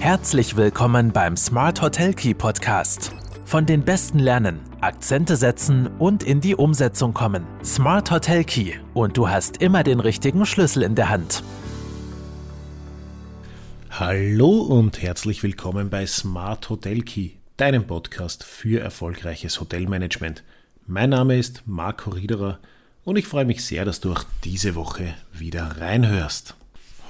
Herzlich 0.00 0.56
willkommen 0.56 1.12
beim 1.12 1.36
Smart 1.36 1.82
Hotel 1.82 2.14
Key 2.14 2.32
Podcast. 2.32 3.12
Von 3.44 3.66
den 3.66 3.84
Besten 3.84 4.20
lernen, 4.20 4.60
Akzente 4.80 5.36
setzen 5.36 5.88
und 5.98 6.22
in 6.22 6.40
die 6.40 6.54
Umsetzung 6.54 7.12
kommen. 7.12 7.44
Smart 7.64 8.12
Hotel 8.12 8.44
Key 8.44 8.74
und 8.94 9.16
du 9.16 9.28
hast 9.28 9.56
immer 9.60 9.82
den 9.82 9.98
richtigen 9.98 10.46
Schlüssel 10.46 10.84
in 10.84 10.94
der 10.94 11.08
Hand. 11.08 11.42
Hallo 13.90 14.60
und 14.60 15.02
herzlich 15.02 15.42
willkommen 15.42 15.90
bei 15.90 16.06
Smart 16.06 16.70
Hotel 16.70 17.02
Key, 17.02 17.30
deinem 17.56 17.84
Podcast 17.84 18.44
für 18.44 18.80
erfolgreiches 18.80 19.60
Hotelmanagement. 19.60 20.44
Mein 20.86 21.10
Name 21.10 21.36
ist 21.36 21.64
Marco 21.66 22.10
Riederer 22.10 22.60
und 23.02 23.16
ich 23.16 23.26
freue 23.26 23.44
mich 23.46 23.64
sehr, 23.64 23.84
dass 23.84 23.98
du 23.98 24.12
auch 24.12 24.22
diese 24.44 24.76
Woche 24.76 25.14
wieder 25.32 25.80
reinhörst. 25.80 26.54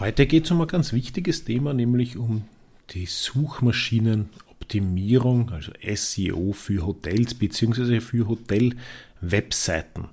Heute 0.01 0.27
geht 0.27 0.47
es 0.47 0.51
um 0.51 0.63
ein 0.63 0.69
ganz 0.69 0.95
wichtiges 0.95 1.45
Thema, 1.45 1.75
nämlich 1.75 2.17
um 2.17 2.45
die 2.91 3.07
Suchmaschinenoptimierung, 3.07 5.51
also 5.51 5.73
SEO 5.95 6.53
für 6.53 6.87
Hotels 6.87 7.35
bzw. 7.35 8.01
für 8.01 8.29
Hotel-Webseiten. 8.29 10.11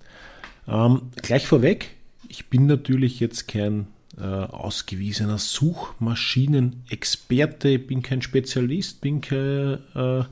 Ähm, 0.68 1.04
gleich 1.22 1.46
vorweg, 1.48 1.91
ich 2.27 2.48
bin 2.48 2.66
natürlich 2.66 3.20
jetzt 3.20 3.48
kein 3.48 3.85
äh, 4.18 4.23
ausgewiesener 4.23 5.38
Suchmaschinenexperte, 5.38 7.77
bin 7.80 8.02
kein 8.02 8.22
Spezialist, 8.22 9.02
bin 9.02 9.20
kein, 9.21 9.80
äh, 9.94 10.23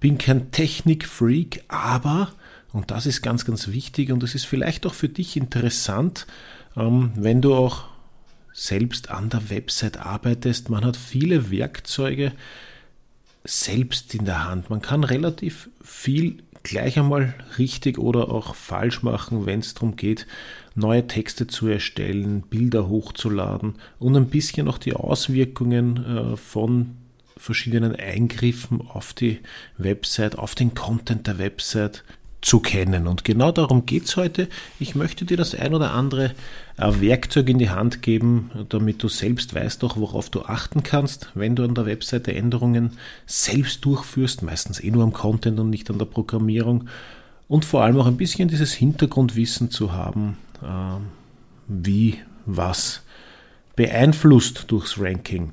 bin 0.00 0.18
kein 0.18 0.50
Technikfreak, 0.50 1.64
aber 1.68 2.32
und 2.72 2.90
das 2.90 3.06
ist 3.06 3.22
ganz, 3.22 3.44
ganz 3.44 3.68
wichtig 3.68 4.10
und 4.10 4.20
das 4.22 4.34
ist 4.34 4.46
vielleicht 4.46 4.86
auch 4.86 4.94
für 4.94 5.08
dich 5.08 5.36
interessant, 5.36 6.26
ähm, 6.76 7.12
wenn 7.14 7.42
du 7.42 7.54
auch 7.54 7.84
selbst 8.52 9.10
an 9.10 9.30
der 9.30 9.50
Website 9.50 9.98
arbeitest. 9.98 10.70
Man 10.70 10.84
hat 10.84 10.96
viele 10.96 11.50
Werkzeuge 11.50 12.32
selbst 13.44 14.14
in 14.14 14.24
der 14.24 14.48
Hand. 14.48 14.70
Man 14.70 14.82
kann 14.82 15.04
relativ 15.04 15.68
viel 15.82 16.42
gleich 16.62 16.98
einmal 16.98 17.34
richtig 17.58 17.98
oder 17.98 18.30
auch 18.30 18.54
falsch 18.54 19.02
machen, 19.02 19.46
wenn 19.46 19.60
es 19.60 19.74
darum 19.74 19.96
geht, 19.96 20.26
neue 20.74 21.06
Texte 21.06 21.46
zu 21.46 21.66
erstellen, 21.66 22.42
Bilder 22.42 22.88
hochzuladen 22.88 23.74
und 23.98 24.16
ein 24.16 24.28
bisschen 24.28 24.68
auch 24.68 24.78
die 24.78 24.94
Auswirkungen 24.94 26.04
äh, 26.04 26.36
von 26.36 26.96
verschiedenen 27.36 27.96
Eingriffen 27.96 28.80
auf 28.80 29.12
die 29.12 29.40
Website, 29.76 30.38
auf 30.38 30.54
den 30.54 30.74
Content 30.74 31.26
der 31.26 31.38
Website 31.38 32.04
zu 32.42 32.60
kennen. 32.60 33.06
Und 33.06 33.24
genau 33.24 33.52
darum 33.52 33.86
geht 33.86 34.04
es 34.04 34.16
heute. 34.16 34.48
Ich 34.78 34.94
möchte 34.94 35.24
dir 35.24 35.36
das 35.36 35.54
ein 35.54 35.74
oder 35.74 35.92
andere 35.92 36.32
äh, 36.76 36.92
Werkzeug 37.00 37.48
in 37.48 37.58
die 37.58 37.70
Hand 37.70 38.02
geben, 38.02 38.50
damit 38.68 39.02
du 39.02 39.08
selbst 39.08 39.54
weißt 39.54 39.82
auch, 39.84 39.96
worauf 39.96 40.28
du 40.28 40.42
achten 40.42 40.82
kannst, 40.82 41.30
wenn 41.34 41.56
du 41.56 41.64
an 41.64 41.74
der 41.74 41.86
Webseite 41.86 42.34
Änderungen 42.34 42.98
selbst 43.26 43.84
durchführst, 43.84 44.42
meistens 44.42 44.80
eh 44.80 44.90
nur 44.90 45.04
am 45.04 45.12
Content 45.12 45.58
und 45.60 45.70
nicht 45.70 45.88
an 45.88 45.98
der 45.98 46.06
Programmierung. 46.06 46.88
Und 47.48 47.64
vor 47.64 47.82
allem 47.84 47.98
auch 47.98 48.06
ein 48.06 48.16
bisschen 48.16 48.48
dieses 48.48 48.72
Hintergrundwissen 48.72 49.70
zu 49.70 49.92
haben, 49.92 50.36
äh, 50.62 50.66
wie 51.68 52.18
was 52.44 53.02
beeinflusst 53.76 54.64
durchs 54.68 55.00
Ranking. 55.00 55.52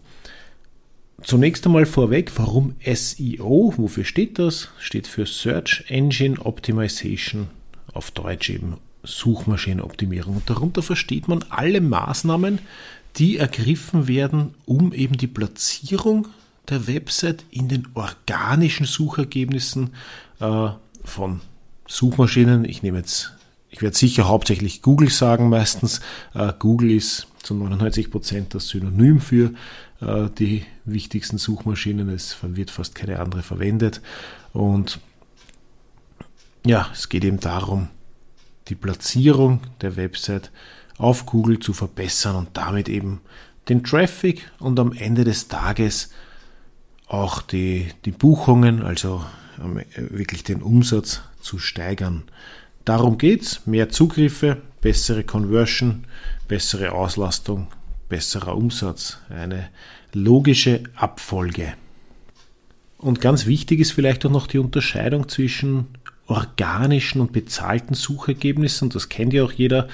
Zunächst 1.24 1.66
einmal 1.66 1.86
vorweg, 1.86 2.32
warum 2.38 2.76
SEO? 2.84 3.74
Wofür 3.78 4.06
steht 4.06 4.40
das? 4.40 4.70
Steht 4.80 5.08
für 5.08 5.26
Search 5.26 5.84
Engine 5.88 6.40
Optimization, 6.40 7.48
auf 7.94 8.12
Deutsch 8.12 8.50
eben 8.50 8.78
Suchmaschinenoptimierung. 9.04 10.38
Und 10.38 10.50
darunter 10.50 10.82
versteht 10.82 11.28
man 11.28 11.44
alle 11.50 11.82
Maßnahmen, 11.82 12.60
die 13.18 13.38
ergriffen 13.38 14.08
werden, 14.08 14.54
um 14.66 14.94
eben 14.94 15.18
die 15.18 15.28
Platzierung 15.28 16.28
der 16.70 16.88
Website 16.88 17.44
in 17.52 17.68
den 17.68 17.88
organischen 17.96 18.86
Suchergebnissen 18.86 19.92
äh, 20.40 20.70
von 21.04 21.42
Suchmaschinen. 21.88 22.66
Ich 22.66 22.84
nehme 22.84 23.00
jetzt, 23.00 23.34
ich 23.72 23.82
werde 23.82 23.98
sicher 23.98 24.28
hauptsächlich 24.28 24.82
Google 24.82 25.10
sagen 25.10 25.50
meistens. 25.50 26.02
Äh, 26.34 26.54
Google 26.60 26.92
ist 26.92 27.28
zu 27.42 27.56
99 27.56 28.12
Prozent 28.12 28.54
das 28.54 28.68
Synonym 28.68 29.20
für 29.20 29.54
die 30.02 30.66
wichtigsten 30.86 31.38
Suchmaschinen. 31.38 32.10
Es 32.10 32.38
wird 32.42 32.72
fast 32.72 32.96
keine 32.96 33.20
andere 33.20 33.44
verwendet. 33.44 34.02
Und 34.54 35.00
ja, 36.66 36.88
es 36.94 37.10
geht 37.10 37.24
eben 37.24 37.40
darum, 37.40 37.90
die 38.68 38.76
Platzierung 38.76 39.62
der 39.82 39.98
Website 39.98 40.52
auf 40.98 41.26
Google 41.26 41.60
zu 41.60 41.74
verbessern 41.74 42.36
und 42.36 42.50
damit 42.54 42.90
eben 42.90 43.22
den 43.68 43.84
Traffic 43.84 44.52
und 44.60 44.80
am 44.80 44.94
Ende 44.94 45.24
des 45.24 45.48
Tages 45.48 46.10
auch 47.08 47.42
die, 47.42 47.88
die 48.06 48.12
Buchungen, 48.12 48.84
also 48.84 49.26
ähm, 49.62 49.82
wirklich 49.96 50.44
den 50.44 50.62
Umsatz 50.62 51.22
zu 51.42 51.58
steigern. 51.58 52.24
Darum 52.86 53.18
geht 53.18 53.44
es, 53.44 53.66
mehr 53.66 53.90
Zugriffe, 53.90 54.62
bessere 54.82 55.24
Conversion, 55.24 56.06
bessere 56.48 56.92
Auslastung, 56.92 57.68
besserer 58.10 58.58
Umsatz. 58.58 59.20
Eine 59.30 59.70
logische 60.14 60.84
Abfolge. 60.96 61.74
Und 62.98 63.22
ganz 63.22 63.46
wichtig 63.46 63.80
ist 63.80 63.94
vielleicht 63.94 64.26
auch 64.26 64.32
noch 64.32 64.48
die 64.48 64.60
Unterscheidung 64.60 65.30
zwischen 65.30 65.88
organischen 66.28 67.22
und 67.22 67.32
bezahlten 67.32 67.94
Suchergebnissen. 67.94 68.90
Das 68.90 69.10
kennt 69.10 69.34
ja 69.34 69.44
auch 69.44 69.52
jeder. 69.52 69.88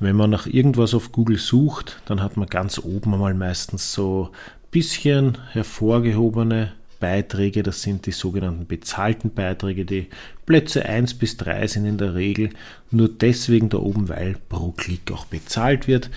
Wenn 0.00 0.16
man 0.16 0.30
nach 0.30 0.46
irgendwas 0.46 0.94
auf 0.94 1.12
Google 1.12 1.38
sucht, 1.38 2.02
dann 2.06 2.20
hat 2.20 2.36
man 2.36 2.48
ganz 2.48 2.78
oben 2.78 3.14
einmal 3.14 3.34
meistens 3.34 3.92
so 3.92 4.30
ein 4.32 4.68
bisschen 4.70 5.38
hervorgehobene 5.52 6.72
Beiträge. 6.98 7.62
Das 7.62 7.82
sind 7.82 8.06
die 8.06 8.12
sogenannten 8.12 8.66
bezahlten 8.66 9.32
Beiträge. 9.32 9.84
Die 9.84 10.08
Plätze 10.44 10.86
1 10.86 11.14
bis 11.14 11.36
3 11.36 11.66
sind 11.66 11.86
in 11.86 11.98
der 11.98 12.14
Regel 12.14 12.50
nur 12.90 13.08
deswegen 13.08 13.68
da 13.68 13.78
oben, 13.78 14.08
weil 14.08 14.36
pro 14.48 14.72
Klick 14.72 15.10
auch 15.12 15.24
bezahlt 15.26 15.88
wird. 15.88 16.10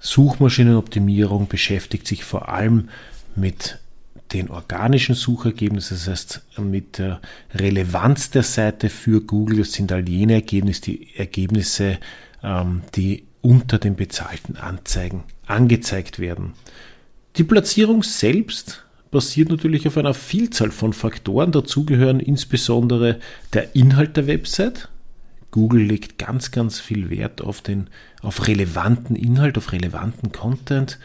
Suchmaschinenoptimierung 0.00 1.48
beschäftigt 1.48 2.06
sich 2.06 2.24
vor 2.24 2.48
allem 2.48 2.88
mit 3.36 3.78
den 4.32 4.50
organischen 4.50 5.14
Suchergebnissen, 5.14 5.96
das 5.96 6.08
heißt 6.08 6.42
mit 6.58 6.98
der 6.98 7.20
Relevanz 7.54 8.30
der 8.30 8.42
Seite 8.42 8.90
für 8.90 9.22
Google. 9.22 9.58
Das 9.58 9.72
sind 9.72 9.90
all 9.90 10.06
jene 10.08 10.34
Ergebnisse, 10.34 10.82
die, 10.82 11.14
Ergebnisse, 11.16 11.98
ähm, 12.42 12.82
die 12.94 13.24
unter 13.40 13.78
den 13.78 13.96
bezahlten 13.96 14.56
Anzeigen 14.56 15.24
angezeigt 15.46 16.18
werden. 16.18 16.52
Die 17.36 17.44
Platzierung 17.44 18.02
selbst 18.02 18.84
basiert 19.10 19.48
natürlich 19.48 19.86
auf 19.86 19.96
einer 19.96 20.14
Vielzahl 20.14 20.70
von 20.70 20.92
Faktoren. 20.92 21.52
Dazu 21.52 21.86
gehören 21.86 22.20
insbesondere 22.20 23.20
der 23.54 23.74
Inhalt 23.74 24.16
der 24.16 24.26
Website, 24.26 24.88
Google 25.58 25.82
legt 25.82 26.18
ganz, 26.18 26.52
ganz 26.52 26.78
viel 26.78 27.10
Wert 27.10 27.42
auf 27.42 27.60
den, 27.60 27.88
auf 28.22 28.46
relevanten 28.46 29.16
Inhalt, 29.16 29.58
auf 29.58 29.72
relevanten 29.72 30.30
Content. 30.30 31.00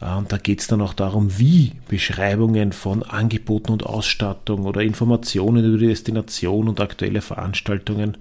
Äh, 0.00 0.14
und 0.14 0.32
da 0.32 0.38
geht 0.38 0.60
es 0.60 0.66
dann 0.66 0.80
auch 0.80 0.94
darum, 0.94 1.38
wie 1.38 1.72
Beschreibungen 1.88 2.72
von 2.72 3.02
Angeboten 3.02 3.70
und 3.70 3.84
Ausstattung 3.84 4.62
oder 4.62 4.80
Informationen 4.80 5.62
über 5.62 5.76
die 5.76 5.88
Destination 5.88 6.68
und 6.68 6.80
aktuelle 6.80 7.20
Veranstaltungen 7.20 8.16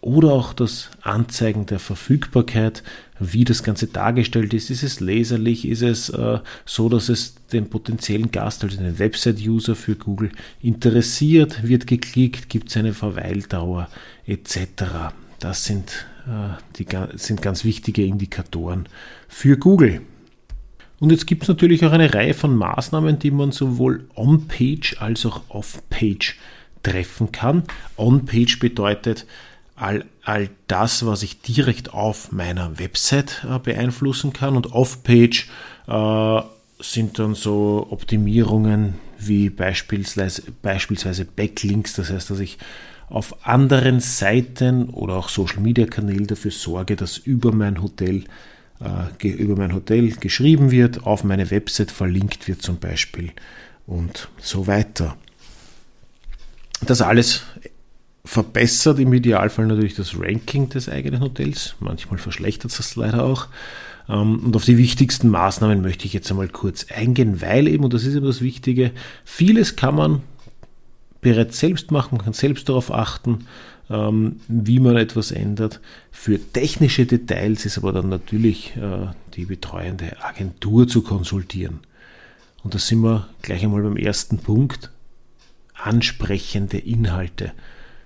oder 0.00 0.32
auch 0.32 0.52
das 0.52 0.90
Anzeigen 1.02 1.66
der 1.66 1.78
Verfügbarkeit, 1.78 2.82
wie 3.18 3.44
das 3.44 3.62
Ganze 3.62 3.86
dargestellt 3.86 4.54
ist. 4.54 4.70
Ist 4.70 4.82
es 4.82 5.00
leserlich? 5.00 5.68
Ist 5.68 5.82
es 5.82 6.08
äh, 6.08 6.38
so, 6.64 6.88
dass 6.88 7.10
es 7.10 7.34
den 7.52 7.68
potenziellen 7.68 8.30
Gast, 8.30 8.64
also 8.64 8.78
den 8.78 8.98
Website-User 8.98 9.76
für 9.76 9.96
Google 9.96 10.30
interessiert? 10.62 11.66
Wird 11.68 11.86
geklickt? 11.86 12.48
Gibt 12.48 12.70
es 12.70 12.76
eine 12.78 12.94
Verweildauer 12.94 13.88
etc.? 14.26 15.10
Das 15.38 15.64
sind, 15.66 16.06
äh, 16.26 16.56
die, 16.78 16.86
sind 17.16 17.42
ganz 17.42 17.64
wichtige 17.64 18.04
Indikatoren 18.04 18.88
für 19.28 19.58
Google. 19.58 20.00
Und 20.98 21.10
jetzt 21.10 21.26
gibt 21.26 21.42
es 21.42 21.48
natürlich 21.48 21.84
auch 21.84 21.92
eine 21.92 22.12
Reihe 22.12 22.34
von 22.34 22.56
Maßnahmen, 22.56 23.18
die 23.18 23.30
man 23.30 23.52
sowohl 23.52 24.06
on-page 24.14 24.96
als 25.00 25.24
auch 25.26 25.42
off-page 25.48 26.36
treffen 26.82 27.32
kann. 27.32 27.64
On-page 27.96 28.58
bedeutet, 28.58 29.26
all, 29.80 30.04
all 30.24 30.50
das, 30.66 31.06
was 31.06 31.22
ich 31.22 31.40
direkt 31.40 31.94
auf 31.94 32.32
meiner 32.32 32.78
Website 32.78 33.46
äh, 33.48 33.58
beeinflussen 33.58 34.32
kann. 34.32 34.56
Und 34.56 34.72
Off-Page 34.72 35.48
äh, 35.88 36.40
sind 36.80 37.18
dann 37.18 37.34
so 37.34 37.86
Optimierungen 37.90 38.94
wie 39.18 39.50
beispielsweise, 39.50 40.42
beispielsweise 40.62 41.24
Backlinks, 41.24 41.94
das 41.94 42.10
heißt, 42.10 42.30
dass 42.30 42.40
ich 42.40 42.58
auf 43.08 43.46
anderen 43.46 44.00
Seiten 44.00 44.88
oder 44.90 45.16
auch 45.16 45.28
Social 45.28 45.60
Media 45.60 45.86
Kanälen 45.86 46.26
dafür 46.26 46.52
sorge, 46.52 46.96
dass 46.96 47.18
über 47.18 47.52
mein 47.52 47.82
Hotel 47.82 48.24
äh, 48.80 49.28
über 49.28 49.56
mein 49.56 49.74
Hotel 49.74 50.12
geschrieben 50.12 50.70
wird, 50.70 51.04
auf 51.04 51.24
meine 51.24 51.50
Website 51.50 51.90
verlinkt 51.90 52.48
wird 52.48 52.62
zum 52.62 52.78
Beispiel 52.78 53.32
und 53.86 54.28
so 54.38 54.66
weiter. 54.66 55.16
Das 56.86 57.02
alles 57.02 57.42
verbessert 58.24 58.98
im 58.98 59.12
Idealfall 59.12 59.66
natürlich 59.66 59.94
das 59.94 60.18
Ranking 60.18 60.68
des 60.68 60.88
eigenen 60.88 61.20
Hotels. 61.20 61.74
Manchmal 61.80 62.18
verschlechtert 62.18 62.70
es 62.70 62.76
das 62.76 62.96
leider 62.96 63.24
auch. 63.24 63.48
Ähm, 64.08 64.40
und 64.44 64.56
auf 64.56 64.64
die 64.64 64.78
wichtigsten 64.78 65.28
Maßnahmen 65.28 65.80
möchte 65.80 66.06
ich 66.06 66.12
jetzt 66.12 66.30
einmal 66.30 66.48
kurz 66.48 66.86
eingehen, 66.90 67.40
weil 67.40 67.68
eben, 67.68 67.84
und 67.84 67.94
das 67.94 68.04
ist 68.04 68.14
eben 68.14 68.26
das 68.26 68.42
Wichtige, 68.42 68.92
vieles 69.24 69.76
kann 69.76 69.94
man 69.94 70.22
bereits 71.20 71.58
selbst 71.58 71.90
machen, 71.90 72.16
man 72.16 72.24
kann 72.24 72.32
selbst 72.32 72.68
darauf 72.68 72.92
achten, 72.92 73.46
ähm, 73.88 74.40
wie 74.48 74.80
man 74.80 74.96
etwas 74.96 75.32
ändert. 75.32 75.80
Für 76.10 76.38
technische 76.38 77.06
Details 77.06 77.66
ist 77.66 77.78
aber 77.78 77.92
dann 77.92 78.08
natürlich 78.08 78.76
äh, 78.76 79.08
die 79.34 79.44
betreuende 79.44 80.22
Agentur 80.22 80.88
zu 80.88 81.02
konsultieren. 81.02 81.80
Und 82.62 82.74
da 82.74 82.78
sind 82.78 83.00
wir 83.02 83.28
gleich 83.42 83.64
einmal 83.64 83.82
beim 83.82 83.96
ersten 83.96 84.38
Punkt. 84.38 84.90
Ansprechende 85.74 86.76
Inhalte. 86.76 87.52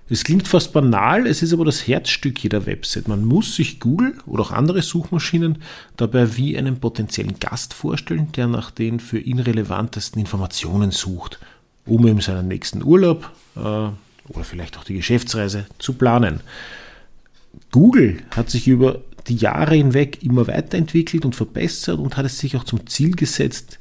Es 0.07 0.23
klingt 0.23 0.47
fast 0.47 0.71
banal, 0.71 1.25
es 1.25 1.41
ist 1.41 1.51
aber 1.51 1.65
das 1.65 1.87
Herzstück 1.87 2.43
jeder 2.43 2.67
Website. 2.67 3.07
Man 3.07 3.25
muss 3.25 3.55
sich 3.55 3.79
Google 3.79 4.13
oder 4.27 4.43
auch 4.43 4.51
andere 4.51 4.83
Suchmaschinen 4.83 5.63
dabei 5.97 6.37
wie 6.37 6.55
einen 6.57 6.79
potenziellen 6.79 7.39
Gast 7.39 7.73
vorstellen, 7.73 8.31
der 8.35 8.45
nach 8.45 8.69
den 8.69 8.99
für 8.99 9.17
ihn 9.17 9.39
relevantesten 9.39 10.19
Informationen 10.19 10.91
sucht, 10.91 11.39
um 11.87 12.05
eben 12.05 12.21
seinen 12.21 12.47
nächsten 12.47 12.83
Urlaub 12.83 13.31
äh, 13.55 13.59
oder 13.59 14.43
vielleicht 14.43 14.77
auch 14.77 14.83
die 14.83 14.93
Geschäftsreise 14.93 15.65
zu 15.79 15.93
planen. 15.93 16.41
Google 17.71 18.21
hat 18.35 18.51
sich 18.51 18.67
über 18.67 19.01
die 19.27 19.37
Jahre 19.37 19.73
hinweg 19.73 20.21
immer 20.21 20.45
weiterentwickelt 20.45 21.25
und 21.25 21.35
verbessert 21.35 21.97
und 21.97 22.15
hat 22.15 22.27
es 22.27 22.37
sich 22.37 22.55
auch 22.55 22.63
zum 22.63 22.85
Ziel 22.85 23.15
gesetzt, 23.15 23.79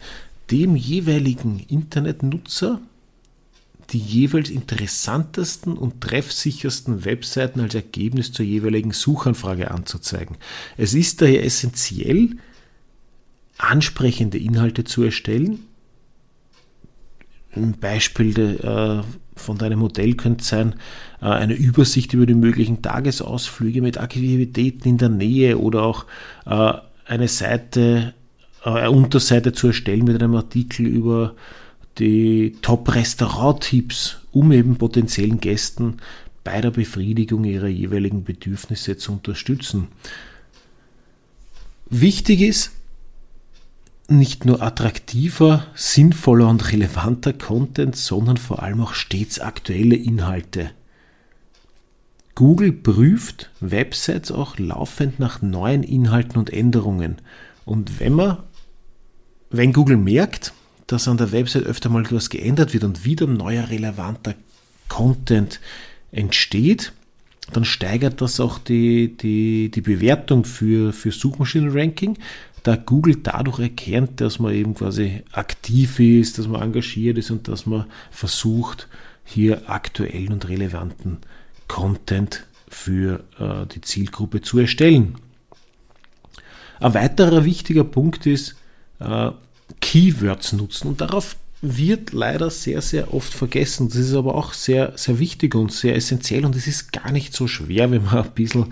dem 0.51 0.75
jeweiligen 0.75 1.59
Internetnutzer 1.69 2.81
die 3.91 3.99
jeweils 3.99 4.51
interessantesten 4.51 5.77
und 5.77 6.01
treffsichersten 6.01 7.05
Webseiten 7.05 7.61
als 7.61 7.75
Ergebnis 7.75 8.33
zur 8.33 8.45
jeweiligen 8.45 8.93
Suchanfrage 8.93 9.71
anzuzeigen. 9.71 10.37
Es 10.77 10.95
ist 10.95 11.21
daher 11.21 11.45
essentiell, 11.45 12.37
ansprechende 13.59 14.39
Inhalte 14.39 14.85
zu 14.85 15.03
erstellen. 15.03 15.61
Ein 17.55 17.75
Beispiel 17.79 18.59
äh, 18.63 19.03
von 19.37 19.59
deinem 19.59 19.79
Modell 19.79 20.15
könnte 20.15 20.45
sein, 20.45 20.75
äh, 21.21 21.27
eine 21.27 21.55
Übersicht 21.55 22.13
über 22.15 22.27
die 22.27 22.35
möglichen 22.35 22.83
Tagesausflüge 22.83 23.81
mit 23.81 23.99
Aktivitäten 23.99 24.89
in 24.89 24.99
der 24.99 25.09
Nähe 25.09 25.59
oder 25.59 25.83
auch 25.83 26.07
äh, 26.47 26.73
eine 27.07 27.29
Seite, 27.29 28.15
eine 28.63 28.91
Unterseite 28.91 29.53
zu 29.53 29.69
erstellen 29.69 30.05
mit 30.05 30.21
einem 30.21 30.35
Artikel 30.35 30.87
über 30.87 31.35
die 31.99 32.57
Top-Restaurant-Tipps, 32.63 34.19
um 34.33 34.53
eben 34.53 34.77
potenziellen 34.77 35.41
Gästen 35.41 35.99
bei 36.43 36.61
der 36.61 36.71
Befriedigung 36.71 37.45
ihrer 37.45 37.69
jeweiligen 37.69 38.25
Bedürfnisse 38.25 38.97
zu 38.97 39.13
unterstützen. 39.13 39.89
Wichtig 41.89 42.41
ist, 42.43 42.73
nicht 44.09 44.45
nur 44.45 44.63
attraktiver, 44.63 45.67
sinnvoller 45.75 46.49
und 46.49 46.73
relevanter 46.73 47.33
Content, 47.33 47.97
sondern 47.97 48.37
vor 48.37 48.63
allem 48.63 48.83
auch 48.83 48.93
stets 48.93 49.41
aktuelle 49.41 49.97
Inhalte. 49.97 50.71
Google 52.35 52.73
prüft 52.73 53.51
Websites 53.61 54.33
auch 54.33 54.59
laufend 54.59 55.21
nach 55.21 55.41
neuen 55.41 55.85
Inhalten 55.85 56.37
und 56.37 56.53
Änderungen. 56.53 57.17
Und 57.65 58.01
wenn 58.01 58.13
man, 58.13 58.39
wenn 59.51 59.73
Google 59.73 59.97
merkt, 59.97 60.53
dass 60.87 61.09
an 61.09 61.17
der 61.17 61.33
Website 61.33 61.65
öfter 61.65 61.89
mal 61.89 62.05
etwas 62.05 62.31
geändert 62.31 62.73
wird 62.75 62.85
und 62.85 63.05
wieder 63.05 63.27
neuer 63.27 63.69
relevanter 63.69 64.35
Content 64.89 65.61
entsteht, 66.13 66.93
dann 67.53 67.65
steigert 67.65 68.21
das 68.21 68.41
auch 68.41 68.59
die, 68.59 69.17
die, 69.17 69.71
die 69.71 69.81
Bewertung 69.81 70.45
für, 70.45 70.93
für 70.93 71.11
Suchmaschinenranking, 71.11 72.19
da 72.63 72.77
Google 72.77 73.17
dadurch 73.23 73.59
erkennt, 73.59 74.23
dass 74.23 74.39
man 74.39 74.55
eben 74.55 74.75
quasi 74.75 75.23
aktiv 75.33 76.01
ist, 76.01 76.39
dass 76.39 76.49
man 76.49 76.63
engagiert 76.63 77.19
ist 77.19 77.31
und 77.31 77.47
dass 77.49 77.67
man 77.67 77.85
versucht, 78.11 78.89
hier 79.25 79.69
aktuellen 79.71 80.33
und 80.33 80.49
relevanten 80.49 81.19
Content 81.69 82.47
für 82.69 83.25
äh, 83.39 83.67
die 83.67 83.81
Zielgruppe 83.81 84.41
zu 84.41 84.59
erstellen. 84.59 85.17
Ein 86.81 86.95
weiterer 86.95 87.45
wichtiger 87.45 87.85
Punkt 87.85 88.27
ist, 88.27 88.57
äh, 88.99 89.31
Keywords 89.81 90.53
nutzen. 90.53 90.89
Und 90.89 91.01
darauf 91.01 91.37
wird 91.67 92.13
leider 92.13 92.51
sehr, 92.51 92.83
sehr 92.83 93.15
oft 93.15 93.33
vergessen. 93.33 93.89
Das 93.89 93.97
ist 93.97 94.15
aber 94.15 94.35
auch 94.35 94.53
sehr, 94.53 94.93
sehr 94.97 95.19
wichtig 95.19 95.55
und 95.55 95.73
sehr 95.73 95.97
essentiell 95.97 96.45
und 96.45 96.55
es 96.57 96.67
ist 96.67 96.93
gar 96.93 97.11
nicht 97.11 97.35
so 97.35 97.47
schwer, 97.47 97.91
wenn 97.91 98.05
man 98.05 98.19
ein 98.19 98.31
bisschen, 98.33 98.67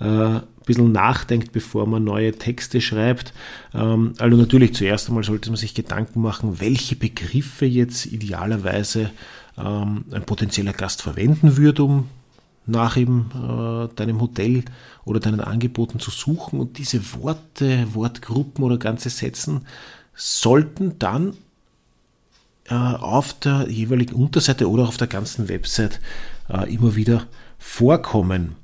äh, 0.00 0.04
ein 0.04 0.42
bisschen 0.66 0.90
nachdenkt, 0.90 1.52
bevor 1.52 1.86
man 1.86 2.02
neue 2.02 2.32
Texte 2.32 2.80
schreibt. 2.80 3.32
Ähm, 3.74 4.14
also 4.18 4.36
natürlich 4.36 4.74
zuerst 4.74 5.08
einmal 5.08 5.22
sollte 5.22 5.50
man 5.50 5.56
sich 5.56 5.74
Gedanken 5.74 6.20
machen, 6.20 6.58
welche 6.58 6.96
Begriffe 6.96 7.66
jetzt 7.66 8.06
idealerweise 8.06 9.10
ähm, 9.56 10.04
ein 10.10 10.24
potenzieller 10.24 10.72
Gast 10.72 11.02
verwenden 11.02 11.56
würde, 11.56 11.84
um 11.84 12.08
nach 12.66 12.96
eben 12.96 13.30
äh, 13.34 13.94
deinem 13.94 14.20
Hotel 14.20 14.64
oder 15.04 15.20
deinen 15.20 15.40
Angeboten 15.40 16.00
zu 16.00 16.10
suchen 16.10 16.60
und 16.60 16.78
diese 16.78 17.00
Worte, 17.14 17.86
Wortgruppen 17.92 18.64
oder 18.64 18.78
ganze 18.78 19.10
Sätzen 19.10 19.62
sollten 20.14 20.98
dann 20.98 21.36
äh, 22.68 22.74
auf 22.74 23.38
der 23.38 23.66
jeweiligen 23.68 24.14
Unterseite 24.14 24.70
oder 24.70 24.84
auf 24.88 24.96
der 24.96 25.08
ganzen 25.08 25.48
Website 25.48 26.00
äh, 26.48 26.72
immer 26.72 26.94
wieder 26.96 27.26
vorkommen. 27.58 28.56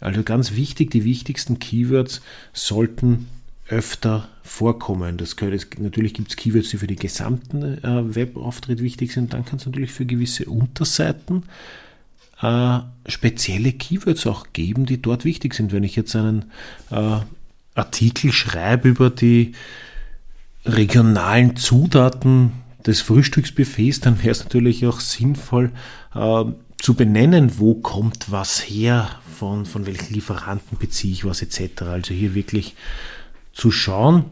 Also 0.00 0.22
ganz 0.22 0.52
wichtig, 0.52 0.90
die 0.90 1.04
wichtigsten 1.04 1.58
Keywords 1.58 2.20
sollten 2.52 3.28
öfter 3.68 4.28
vorkommen. 4.42 5.18
Das 5.18 5.36
können, 5.36 5.60
natürlich 5.78 6.14
gibt 6.14 6.30
es 6.30 6.36
Keywords, 6.36 6.70
die 6.70 6.78
für 6.78 6.86
den 6.86 6.98
gesamten 6.98 7.62
äh, 7.84 8.14
Webauftritt 8.14 8.80
wichtig 8.80 9.12
sind. 9.12 9.34
Dann 9.34 9.44
kann 9.44 9.58
es 9.58 9.66
natürlich 9.66 9.92
für 9.92 10.06
gewisse 10.06 10.46
Unterseiten 10.46 11.44
äh, 12.40 12.78
spezielle 13.06 13.72
Keywords 13.72 14.26
auch 14.26 14.46
geben, 14.52 14.86
die 14.86 15.02
dort 15.02 15.24
wichtig 15.24 15.54
sind. 15.54 15.72
Wenn 15.72 15.84
ich 15.84 15.96
jetzt 15.96 16.14
einen 16.16 16.46
äh, 16.90 17.18
Artikel 17.74 18.32
schreibe 18.32 18.88
über 18.88 19.10
die 19.10 19.52
regionalen 20.68 21.56
Zutaten 21.56 22.52
des 22.86 23.00
Frühstücksbuffets, 23.00 24.00
dann 24.00 24.18
wäre 24.18 24.30
es 24.30 24.44
natürlich 24.44 24.86
auch 24.86 25.00
sinnvoll 25.00 25.72
äh, 26.14 26.44
zu 26.80 26.94
benennen, 26.94 27.58
wo 27.58 27.74
kommt 27.74 28.30
was 28.30 28.60
her, 28.60 29.10
von, 29.38 29.66
von 29.66 29.86
welchen 29.86 30.14
Lieferanten 30.14 30.78
beziehe 30.78 31.12
ich 31.12 31.24
was 31.24 31.42
etc. 31.42 31.82
Also 31.82 32.14
hier 32.14 32.34
wirklich 32.34 32.74
zu 33.52 33.70
schauen, 33.70 34.26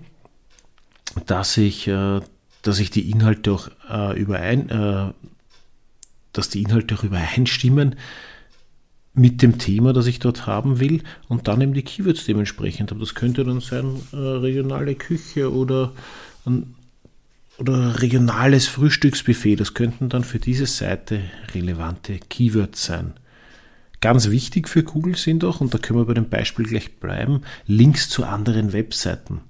dass 1.26 1.56
ich, 1.56 1.88
äh, 1.88 2.20
dass 2.62 2.78
ich 2.78 2.90
die 2.90 3.10
Inhalte 3.10 3.52
auch 3.52 3.68
äh, 3.90 4.18
überein, 4.18 4.68
äh, 4.68 5.12
dass 6.32 6.48
die 6.48 6.62
Inhalte 6.62 6.94
auch 6.94 7.04
übereinstimmen 7.04 7.96
mit 9.16 9.40
dem 9.40 9.58
Thema, 9.58 9.94
das 9.94 10.06
ich 10.06 10.18
dort 10.18 10.46
haben 10.46 10.78
will 10.78 11.02
und 11.28 11.48
dann 11.48 11.62
eben 11.62 11.72
die 11.72 11.82
Keywords 11.82 12.26
dementsprechend. 12.26 12.90
Aber 12.90 13.00
das 13.00 13.14
könnte 13.14 13.44
dann 13.44 13.60
sein 13.60 14.02
äh, 14.12 14.16
regionale 14.16 14.94
Küche 14.94 15.52
oder 15.52 15.92
oder 17.58 18.00
regionales 18.00 18.66
Frühstücksbuffet. 18.66 19.56
Das 19.56 19.74
könnten 19.74 20.08
dann 20.08 20.24
für 20.24 20.38
diese 20.38 20.66
Seite 20.66 21.20
relevante 21.54 22.18
Keywords 22.28 22.84
sein. 22.84 23.14
Ganz 24.00 24.30
wichtig 24.30 24.68
für 24.68 24.82
Google 24.82 25.16
sind 25.16 25.42
auch, 25.44 25.60
und 25.60 25.72
da 25.72 25.78
können 25.78 25.98
wir 25.98 26.04
bei 26.04 26.14
dem 26.14 26.28
Beispiel 26.28 26.66
gleich 26.66 26.96
bleiben, 26.96 27.40
Links 27.66 28.08
zu 28.10 28.24
anderen 28.24 28.72
Webseiten. 28.72 29.40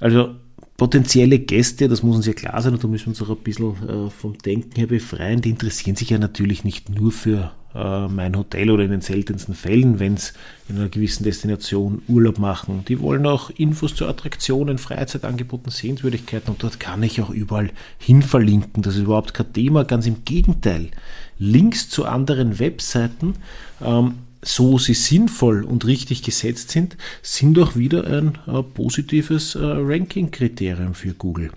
Also 0.00 0.34
potenzielle 0.76 1.38
Gäste, 1.38 1.86
das 1.86 2.02
muss 2.02 2.16
uns 2.16 2.26
ja 2.26 2.32
klar 2.32 2.60
sein, 2.62 2.72
und 2.72 2.82
da 2.82 2.88
müssen 2.88 3.06
wir 3.06 3.10
uns 3.10 3.22
auch 3.22 3.30
ein 3.30 3.42
bisschen 3.42 3.88
äh, 3.88 4.10
vom 4.10 4.38
Denken 4.38 4.74
her 4.74 4.86
befreien, 4.86 5.42
die 5.42 5.50
interessieren 5.50 5.96
sich 5.96 6.10
ja 6.10 6.18
natürlich 6.18 6.64
nicht 6.64 6.88
nur 6.88 7.12
für 7.12 7.52
mein 7.74 8.36
Hotel 8.36 8.70
oder 8.70 8.84
in 8.84 8.90
den 8.90 9.00
seltensten 9.00 9.54
Fällen, 9.54 9.98
wenn 9.98 10.14
es 10.14 10.34
in 10.68 10.76
einer 10.76 10.88
gewissen 10.88 11.24
Destination 11.24 12.02
Urlaub 12.06 12.38
machen. 12.38 12.84
Die 12.86 13.00
wollen 13.00 13.26
auch 13.26 13.50
Infos 13.50 13.94
zu 13.94 14.06
Attraktionen, 14.06 14.78
Freizeitangeboten, 14.78 15.70
Sehenswürdigkeiten 15.70 16.50
und 16.50 16.62
dort 16.62 16.80
kann 16.80 17.02
ich 17.02 17.20
auch 17.22 17.30
überall 17.30 17.70
hin 17.98 18.22
verlinken. 18.22 18.82
Das 18.82 18.96
ist 18.96 19.02
überhaupt 19.02 19.32
kein 19.32 19.52
Thema, 19.52 19.84
ganz 19.84 20.06
im 20.06 20.24
Gegenteil. 20.24 20.90
Links 21.38 21.88
zu 21.88 22.04
anderen 22.04 22.58
Webseiten, 22.58 23.34
ähm, 23.82 24.14
so 24.42 24.76
sie 24.78 24.94
sinnvoll 24.94 25.64
und 25.64 25.86
richtig 25.86 26.22
gesetzt 26.22 26.70
sind, 26.70 26.96
sind 27.22 27.58
auch 27.58 27.76
wieder 27.76 28.06
ein 28.06 28.38
äh, 28.46 28.62
positives 28.62 29.54
äh, 29.54 29.60
Ranking-Kriterium 29.62 30.94
für 30.94 31.14
Google. 31.14 31.50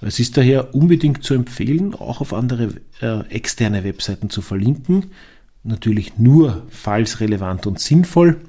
Es 0.00 0.20
ist 0.20 0.36
daher 0.36 0.74
unbedingt 0.74 1.24
zu 1.24 1.34
empfehlen, 1.34 1.94
auch 1.94 2.20
auf 2.20 2.32
andere 2.32 2.74
äh, 3.00 3.20
externe 3.30 3.82
Webseiten 3.82 4.30
zu 4.30 4.42
verlinken, 4.42 5.06
natürlich 5.62 6.18
nur 6.18 6.62
falls 6.70 7.20
relevant 7.20 7.66
und 7.66 7.80
sinnvoll. 7.80 8.40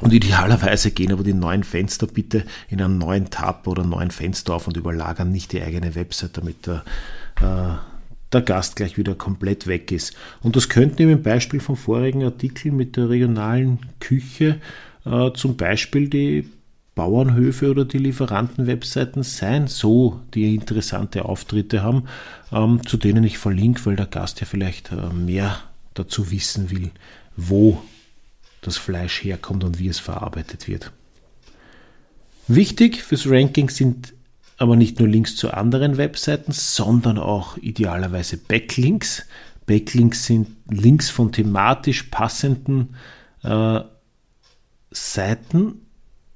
Und 0.00 0.12
idealerweise 0.12 0.92
gehen 0.92 1.12
aber 1.12 1.24
die 1.24 1.34
neuen 1.34 1.64
Fenster 1.64 2.06
bitte 2.06 2.44
in 2.68 2.80
einen 2.80 2.98
neuen 2.98 3.30
Tab 3.30 3.66
oder 3.66 3.84
neuen 3.84 4.12
Fenster 4.12 4.54
auf 4.54 4.68
und 4.68 4.76
überlagern 4.76 5.32
nicht 5.32 5.52
die 5.52 5.62
eigene 5.62 5.94
Website, 5.94 6.36
damit 6.36 6.66
der, 6.66 6.84
äh, 7.40 7.76
der 8.32 8.42
Gast 8.42 8.76
gleich 8.76 8.96
wieder 8.96 9.16
komplett 9.16 9.66
weg 9.66 9.90
ist. 9.90 10.14
Und 10.40 10.54
das 10.54 10.68
könnten 10.68 11.08
im 11.08 11.22
Beispiel 11.22 11.58
vom 11.58 11.76
vorigen 11.76 12.22
Artikel 12.22 12.70
mit 12.70 12.96
der 12.96 13.08
regionalen 13.08 13.80
Küche 13.98 14.60
äh, 15.04 15.32
zum 15.32 15.56
Beispiel 15.56 16.08
die 16.08 16.48
Bauernhöfe 16.94 17.70
oder 17.70 17.84
die 17.84 17.98
Lieferantenwebseiten 17.98 19.22
sein, 19.22 19.68
so 19.68 20.20
die 20.34 20.54
interessante 20.54 21.24
Auftritte 21.24 21.82
haben, 21.82 22.04
ähm, 22.52 22.84
zu 22.86 22.96
denen 22.96 23.22
ich 23.24 23.38
verlinke, 23.38 23.86
weil 23.86 23.96
der 23.96 24.06
Gast 24.06 24.40
ja 24.40 24.46
vielleicht 24.46 24.90
äh, 24.90 25.12
mehr 25.12 25.58
dazu 25.98 26.30
wissen 26.30 26.70
will, 26.70 26.90
wo 27.36 27.82
das 28.60 28.76
Fleisch 28.76 29.22
herkommt 29.22 29.64
und 29.64 29.78
wie 29.78 29.88
es 29.88 29.98
verarbeitet 29.98 30.68
wird. 30.68 30.92
Wichtig 32.48 33.02
fürs 33.02 33.26
Ranking 33.26 33.68
sind 33.68 34.14
aber 34.56 34.74
nicht 34.74 34.98
nur 34.98 35.08
Links 35.08 35.36
zu 35.36 35.52
anderen 35.52 35.96
Webseiten, 35.96 36.52
sondern 36.52 37.18
auch 37.18 37.56
idealerweise 37.58 38.36
Backlinks. 38.36 39.24
Backlinks 39.66 40.26
sind 40.26 40.48
Links 40.68 41.10
von 41.10 41.30
thematisch 41.30 42.04
passenden 42.04 42.96
äh, 43.44 43.80
Seiten 44.90 45.82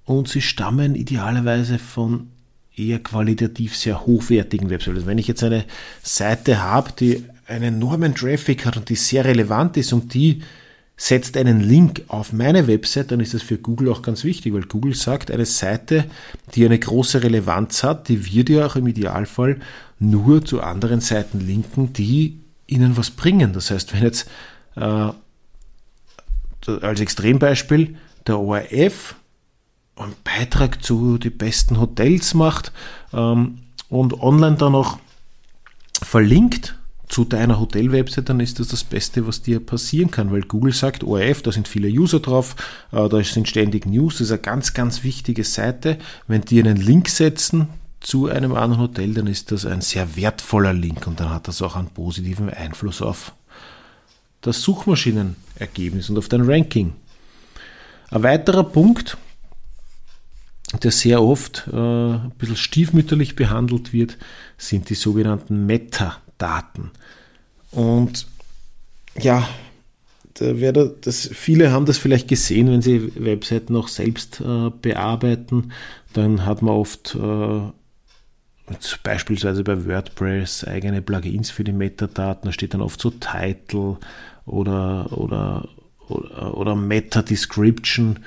und 0.04 0.28
sie 0.28 0.42
stammen 0.42 0.95
idealerweise 0.95 1.78
von 1.78 2.28
eher 2.76 3.00
qualitativ 3.00 3.76
sehr 3.76 4.07
hochwertigen 4.07 4.71
Webseiten. 4.71 4.97
Also 4.97 5.07
wenn 5.07 5.19
ich 5.19 5.28
jetzt 5.28 5.42
eine 5.42 5.64
Seite 6.02 6.62
habe, 6.62 6.92
die 6.92 7.25
einen 7.46 7.75
enormen 7.75 8.14
Traffic 8.14 8.66
hat 8.66 8.76
und 8.76 8.88
die 8.88 8.96
sehr 8.96 9.25
relevant 9.25 9.76
ist 9.76 9.92
und 9.92 10.14
die 10.14 10.42
setzt 10.96 11.37
einen 11.37 11.61
Link 11.61 12.04
auf 12.08 12.32
meine 12.32 12.68
Website, 12.68 13.11
dann 13.11 13.20
ist 13.20 13.34
das 13.34 13.42
für 13.42 13.58
Google 13.58 13.90
auch 13.90 14.02
ganz 14.02 14.22
wichtig, 14.25 14.54
weil 14.54 14.62
Google 14.62 14.94
sagt, 14.94 15.30
eine 15.30 15.46
Seite, 15.46 16.04
die 16.54 16.64
eine 16.64 16.78
große 16.78 17.22
Relevanz 17.22 17.82
hat, 17.82 18.08
die 18.08 18.32
wird 18.32 18.49
ja 18.50 18.66
auch 18.66 18.76
im 18.76 18.87
Idealfall 18.87 19.58
nur 19.99 20.44
zu 20.44 20.61
anderen 20.61 21.00
Seiten 21.00 21.40
linken, 21.40 21.92
die 21.92 22.38
ihnen 22.66 22.96
was 22.96 23.11
bringen. 23.11 23.52
Das 23.52 23.70
heißt, 23.70 23.92
wenn 23.94 24.02
jetzt 24.02 24.30
äh, 24.76 25.11
als 26.80 27.00
Extrembeispiel 27.00 27.96
der 28.26 28.38
ORF 28.38 29.16
einen 29.96 30.14
Beitrag 30.22 30.84
zu 30.84 31.18
den 31.18 31.37
besten 31.37 31.80
Hotels 31.80 32.34
macht 32.34 32.72
ähm, 33.12 33.58
und 33.88 34.20
online 34.20 34.56
dann 34.56 34.75
auch 34.75 34.99
verlinkt 36.00 36.76
zu 37.12 37.26
deiner 37.26 37.61
Hotel-Website, 37.61 38.31
dann 38.31 38.40
ist 38.40 38.59
das 38.59 38.69
das 38.69 38.85
Beste, 38.85 39.26
was 39.26 39.42
dir 39.42 39.61
passieren 39.61 40.11
kann, 40.11 40.33
weil 40.33 40.40
Google 40.40 40.73
sagt, 40.73 41.04
ORF, 41.04 41.42
da 41.42 41.52
sind 41.52 41.69
viele 41.69 41.88
User 41.88 42.21
drauf, 42.21 42.57
äh, 42.90 43.07
da 43.07 43.23
sind 43.23 43.47
ständig 43.47 43.85
News, 43.85 44.14
das 44.14 44.28
ist 44.28 44.33
eine 44.33 44.40
ganz, 44.40 44.73
ganz 44.73 45.04
wichtige 45.04 45.45
Seite. 45.45 45.99
Wenn 46.26 46.40
die 46.40 46.59
einen 46.59 46.78
Link 46.78 47.11
setzen 47.11 47.69
zu 48.00 48.28
einem 48.28 48.54
anderen 48.54 48.81
Hotel, 48.81 49.12
dann 49.12 49.26
ist 49.26 49.52
das 49.52 49.66
ein 49.66 49.83
sehr 49.83 50.16
wertvoller 50.16 50.73
Link 50.73 51.07
und 51.07 51.21
dann 51.21 51.28
hat 51.28 51.49
das 51.49 51.61
auch 51.61 51.76
einen 51.76 51.90
positiven 51.90 52.49
Einfluss 52.49 53.02
auf 53.02 53.35
das 54.40 54.62
Suchmaschinenergebnis 54.62 56.09
und 56.09 56.16
auf 56.16 56.28
dein 56.28 56.49
Ranking. 56.49 56.95
Ein 58.11 58.23
weiterer 58.23 58.64
Punkt, 58.64 59.19
der 60.83 60.90
sehr 60.90 61.23
oft 61.23 61.69
äh, 61.71 61.76
ein 61.76 62.33
bisschen 62.38 62.57
stiefmütterlich 62.57 63.37
behandelt 63.37 63.92
wird, 63.92 64.16
sind 64.57 64.88
die 64.88 64.95
sogenannten 64.95 65.66
Metadaten. 66.42 66.90
Und 67.70 68.26
ja, 69.18 69.49
da 70.34 70.58
werde, 70.61 70.94
das, 71.00 71.28
viele 71.32 71.72
haben 71.72 71.87
das 71.87 71.99
vielleicht 71.99 72.28
gesehen, 72.28 72.70
wenn 72.70 72.82
sie 72.82 73.12
Webseiten 73.16 73.76
auch 73.76 73.88
selbst 73.88 74.40
äh, 74.40 74.70
bearbeiten. 74.70 75.72
Dann 76.12 76.44
hat 76.46 76.62
man 76.62 76.75
oft 76.75 77.14
äh, 77.14 77.61
beispielsweise 79.02 79.64
bei 79.64 79.87
WordPress 79.87 80.64
eigene 80.64 81.02
Plugins 81.02 81.50
für 81.50 81.64
die 81.64 81.72
Metadaten. 81.72 82.49
Da 82.49 82.52
steht 82.52 82.75
dann 82.75 82.82
oft 82.82 83.00
so 83.00 83.11
Title 83.11 83.99
oder, 84.46 85.12
oder, 85.12 85.68
oder, 86.08 86.56
oder 86.56 86.75
Meta 86.75 87.22
Description. 87.22 88.20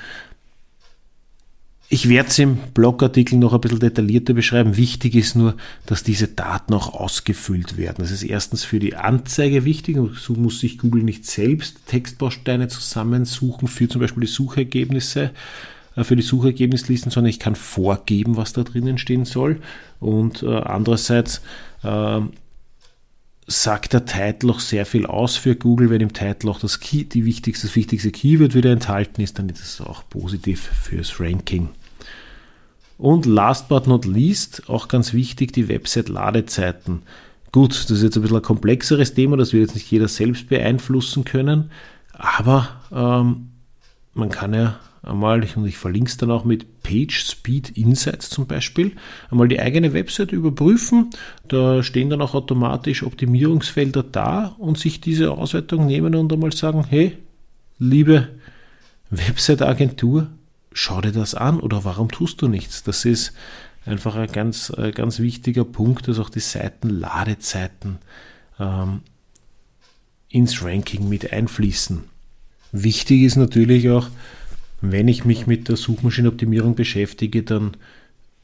Ich 1.88 2.10
werde 2.10 2.30
es 2.30 2.40
im 2.40 2.58
Blogartikel 2.74 3.38
noch 3.38 3.54
ein 3.54 3.62
bisschen 3.62 3.80
detaillierter 3.80 4.34
beschreiben. 4.34 4.76
Wichtig 4.76 5.14
ist 5.14 5.36
nur, 5.36 5.56
dass 5.86 6.02
diese 6.02 6.28
Daten 6.28 6.74
auch 6.74 6.94
ausgefüllt 6.94 7.78
werden. 7.78 7.98
Das 8.00 8.10
ist 8.10 8.24
erstens 8.24 8.64
für 8.64 8.80
die 8.80 8.96
Anzeige 8.96 9.66
wichtig. 9.66 9.98
So 10.18 10.34
muss 10.34 10.60
sich 10.60 10.80
Google 10.80 11.04
nicht 11.04 11.26
selbst 11.26 11.86
Textbausteine 11.86 12.70
zusammensuchen 12.70 13.68
für 13.68 13.88
zum 13.88 14.02
Beispiel 14.02 14.22
die 14.22 14.28
Suchergebnisse, 14.28 15.30
äh, 15.96 16.04
für 16.04 16.16
die 16.16 16.24
Suchergebnislisten, 16.24 17.12
sondern 17.12 17.30
ich 17.30 17.40
kann 17.40 17.56
vorgeben, 17.56 18.36
was 18.36 18.54
da 18.54 18.64
drinnen 18.64 18.98
stehen 18.98 19.26
soll. 19.26 19.62
Und 20.00 20.42
äh, 20.42 20.48
andererseits 20.48 21.42
äh, 21.84 22.20
sagt 23.48 23.94
der 23.94 24.06
Titel 24.06 24.50
auch 24.50 24.60
sehr 24.60 24.86
viel 24.86 25.06
aus 25.06 25.36
für 25.36 25.56
Google. 25.56 25.90
Wenn 25.90 26.02
im 26.02 26.14
Titel 26.14 26.50
auch 26.50 26.60
das, 26.60 26.80
Key, 26.80 27.04
die 27.04 27.26
wichtigste, 27.26 27.68
das 27.68 27.76
wichtigste 27.76 28.12
Keyword 28.12 28.56
wieder 28.56 28.72
enthalten 28.72 29.22
ist, 29.22 29.38
dann 29.38 29.50
ist 29.50 29.62
es 29.62 29.82
auch 29.82 30.04
positiv 30.10 30.62
fürs 30.62 31.20
Ranking. 31.20 31.70
Und 32.98 33.26
last 33.26 33.68
but 33.68 33.88
not 33.88 34.06
least, 34.06 34.70
auch 34.70 34.88
ganz 34.88 35.14
wichtig, 35.14 35.52
die 35.52 35.68
Website-Ladezeiten. 35.68 37.04
Gut, 37.52 37.72
das 37.72 37.92
ist 37.92 38.04
jetzt 38.04 38.16
ein 38.16 38.22
bisschen 38.22 38.38
ein 38.38 38.44
komplexeres 38.44 39.14
Thema, 39.14 39.38
das 39.38 39.54
wird 39.54 39.68
jetzt 39.68 39.76
nicht 39.76 39.90
jeder 39.90 40.08
selbst 40.08 40.50
beeinflussen 40.50 41.24
können, 41.24 41.72
aber 42.14 42.82
ähm, 42.92 43.50
man 44.14 44.30
kann 44.30 44.54
ja 44.54 44.80
einmal, 45.06 45.46
und 45.56 45.66
ich 45.66 45.78
verlinke 45.78 46.10
es 46.10 46.18
dann 46.18 46.32
auch 46.32 46.44
mit 46.44 46.82
Page 46.84 47.24
Speed 47.24 47.78
Insights 47.78 48.30
zum 48.30 48.48
Beispiel, 48.48 48.94
einmal 49.30 49.48
die 49.48 49.60
eigene 49.60 49.94
Website 49.94 50.32
überprüfen. 50.32 51.12
Da 51.48 51.84
stehen 51.84 52.10
dann 52.10 52.22
auch 52.22 52.34
automatisch 52.34 53.04
Optimierungsfelder 53.04 54.04
da 54.04 54.56
und 54.58 54.78
sich 54.78 55.02
diese 55.02 55.32
Auswertung 55.32 55.86
nehmen 55.86 56.16
und 56.16 56.32
einmal 56.34 56.52
sagen, 56.52 56.86
hey, 56.88 57.18
liebe 57.80 58.30
Website-Agentur, 59.10 60.30
schau 60.74 61.02
dir 61.02 61.12
das 61.12 61.36
an 61.36 61.60
oder 61.60 61.86
warum 61.86 62.10
tust 62.12 62.42
du 62.42 62.48
nichts? 62.48 62.84
Das 62.84 63.06
ist 63.06 63.34
einfach 63.86 64.16
ein 64.16 64.32
ganz, 64.32 64.72
ein 64.72 64.92
ganz 64.92 65.20
wichtiger 65.20 65.64
Punkt, 65.64 66.08
dass 66.08 66.20
auch 66.20 66.30
die 66.30 66.40
Seitenladezeiten 66.40 67.98
ähm, 68.60 69.02
ins 70.30 70.64
Ranking 70.64 71.08
mit 71.08 71.32
einfließen. 71.32 72.04
Wichtig 72.72 73.22
ist 73.22 73.38
natürlich 73.38 73.90
auch, 73.90 74.10
wenn 74.92 75.08
ich 75.08 75.26
mich 75.26 75.48
mit 75.48 75.70
der 75.70 75.76
Suchmaschinenoptimierung 75.76 76.76
beschäftige, 76.76 77.44
dann 77.44 77.78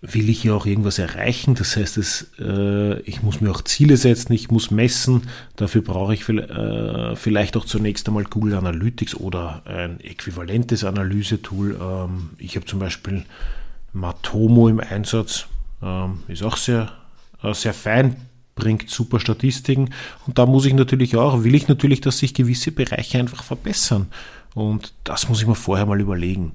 will 0.02 0.30
ich 0.30 0.44
ja 0.44 0.54
auch 0.54 0.66
irgendwas 0.66 0.98
erreichen. 0.98 1.54
Das 1.54 1.78
heißt, 1.78 1.98
es, 1.98 2.32
äh, 2.40 3.00
ich 3.02 3.22
muss 3.22 3.40
mir 3.40 3.52
auch 3.52 3.62
Ziele 3.62 3.98
setzen, 3.98 4.34
ich 4.34 4.50
muss 4.50 4.72
messen. 4.72 5.24
Dafür 5.56 5.84
brauche 5.84 6.14
ich 6.14 6.28
äh, 6.28 7.16
vielleicht 7.16 7.56
auch 7.56 7.66
zunächst 7.66 8.08
einmal 8.08 8.24
Google 8.24 8.56
Analytics 8.56 9.16
oder 9.16 9.62
ein 9.66 10.00
äquivalentes 10.00 10.84
Analysetool. 10.84 11.80
Ähm, 11.80 12.32
ich 12.40 12.56
habe 12.56 12.66
zum 12.66 12.80
Beispiel 12.80 13.26
Matomo 13.94 14.70
im 14.70 14.80
Einsatz, 14.80 15.46
ähm, 15.84 16.24
ist 16.28 16.44
auch 16.44 16.58
sehr, 16.58 16.92
äh, 17.44 17.54
sehr 17.54 17.74
fein, 17.74 18.16
bringt 18.56 18.90
super 18.90 19.20
Statistiken. 19.20 19.92
Und 20.26 20.40
da 20.40 20.48
muss 20.48 20.66
ich 20.66 20.74
natürlich 20.74 21.16
auch, 21.16 21.44
will 21.44 21.54
ich 21.54 21.68
natürlich, 21.68 22.02
dass 22.02 22.18
sich 22.18 22.34
gewisse 22.34 22.72
Bereiche 22.72 23.20
einfach 23.20 23.44
verbessern. 23.44 24.08
Und 24.54 24.94
das 25.04 25.30
muss 25.30 25.42
ich 25.42 25.48
mir 25.48 25.56
vorher 25.56 25.86
mal 25.86 26.02
überlegen. 26.02 26.54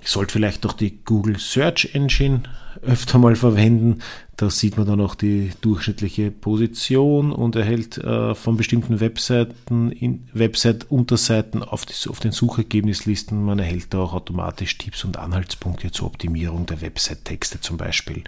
Ich 0.00 0.10
sollte 0.10 0.32
vielleicht 0.32 0.64
auch 0.64 0.72
die 0.72 0.98
Google 1.04 1.38
Search 1.38 1.90
Engine 1.92 2.44
öfter 2.82 3.18
mal 3.18 3.36
verwenden. 3.36 3.98
Da 4.36 4.50
sieht 4.50 4.76
man 4.76 4.86
dann 4.86 5.00
auch 5.00 5.14
die 5.16 5.50
durchschnittliche 5.60 6.30
Position 6.30 7.32
und 7.32 7.56
erhält 7.56 7.98
äh, 7.98 8.34
von 8.34 8.56
bestimmten 8.56 9.00
Webseiten, 9.00 10.22
Website-Unterseiten 10.32 11.62
auf, 11.62 11.84
auf, 12.08 12.20
den 12.20 12.32
Suchergebnislisten. 12.32 13.44
Man 13.44 13.58
erhält 13.58 13.92
da 13.92 13.98
auch 13.98 14.14
automatisch 14.14 14.78
Tipps 14.78 15.04
und 15.04 15.16
Anhaltspunkte 15.16 15.90
zur 15.90 16.06
Optimierung 16.06 16.66
der 16.66 16.80
Website-Texte 16.80 17.60
zum 17.60 17.76
Beispiel. 17.76 18.22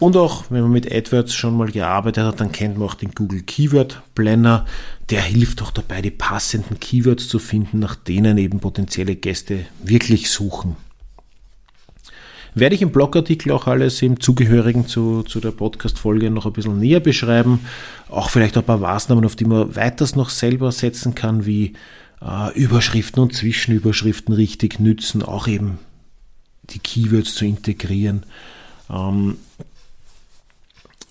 Und 0.00 0.16
auch 0.16 0.44
wenn 0.48 0.62
man 0.62 0.72
mit 0.72 0.90
AdWords 0.90 1.34
schon 1.34 1.58
mal 1.58 1.70
gearbeitet 1.70 2.24
hat, 2.24 2.40
dann 2.40 2.52
kennt 2.52 2.78
man 2.78 2.88
auch 2.88 2.94
den 2.94 3.12
Google 3.12 3.42
Keyword 3.42 4.00
Planner. 4.14 4.64
Der 5.10 5.20
hilft 5.20 5.60
auch 5.60 5.70
dabei, 5.70 6.00
die 6.00 6.10
passenden 6.10 6.80
Keywords 6.80 7.28
zu 7.28 7.38
finden, 7.38 7.80
nach 7.80 7.96
denen 7.96 8.38
eben 8.38 8.60
potenzielle 8.60 9.14
Gäste 9.14 9.66
wirklich 9.84 10.30
suchen. 10.30 10.76
Werde 12.54 12.74
ich 12.74 12.82
im 12.82 12.92
Blogartikel 12.92 13.52
auch 13.52 13.66
alles 13.66 14.00
im 14.00 14.18
Zugehörigen 14.20 14.86
zu, 14.86 15.22
zu 15.22 15.38
der 15.38 15.50
Podcast-Folge 15.50 16.30
noch 16.30 16.46
ein 16.46 16.52
bisschen 16.54 16.78
näher 16.78 17.00
beschreiben. 17.00 17.60
Auch 18.08 18.30
vielleicht 18.30 18.56
ein 18.56 18.64
paar 18.64 18.78
Maßnahmen, 18.78 19.26
auf 19.26 19.36
die 19.36 19.44
man 19.44 19.76
weiters 19.76 20.16
noch 20.16 20.30
selber 20.30 20.72
setzen 20.72 21.14
kann, 21.14 21.44
wie 21.44 21.74
äh, 22.22 22.58
Überschriften 22.58 23.22
und 23.22 23.34
Zwischenüberschriften 23.34 24.34
richtig 24.34 24.80
nützen, 24.80 25.22
auch 25.22 25.46
eben 25.46 25.78
die 26.70 26.78
Keywords 26.78 27.34
zu 27.34 27.44
integrieren. 27.44 28.24
Ähm, 28.88 29.36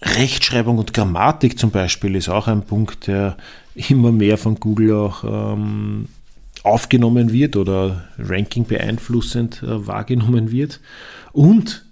Rechtschreibung 0.01 0.77
und 0.77 0.94
Grammatik 0.94 1.60
zum 1.60 1.72
Beispiel 1.72 2.15
ist 2.15 2.29
auch 2.29 2.48
ein 2.48 2.63
Punkt, 2.63 3.08
der 3.08 3.38
immer 3.75 4.12
mehr 4.12 4.38
von 4.38 4.56
Google 4.60 4.96
auch 4.96 5.24
ähm, 5.24 6.08
aufgenommen 6.63 7.32
wird 7.32 7.56
oder 7.56 8.08
Ranking 8.18 8.65
beeinflussend 8.65 9.63
äh, 9.63 9.88
wahrgenommen 9.88 10.51
wird. 10.51 10.79
Und, 11.32 11.86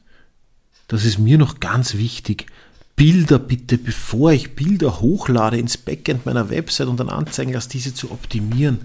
das 0.88 1.04
ist 1.04 1.20
mir 1.20 1.38
noch 1.38 1.60
ganz 1.60 1.96
wichtig, 1.96 2.48
Bilder 2.96 3.38
bitte, 3.40 3.78
bevor 3.78 4.32
ich 4.32 4.56
Bilder 4.56 5.02
hochlade 5.02 5.58
ins 5.58 5.78
Backend 5.78 6.26
meiner 6.26 6.50
Website 6.50 6.88
und 6.88 7.00
dann 7.00 7.10
anzeigen 7.10 7.54
lasse, 7.54 7.70
diese 7.70 7.94
zu 7.94 8.12
optimieren. 8.12 8.80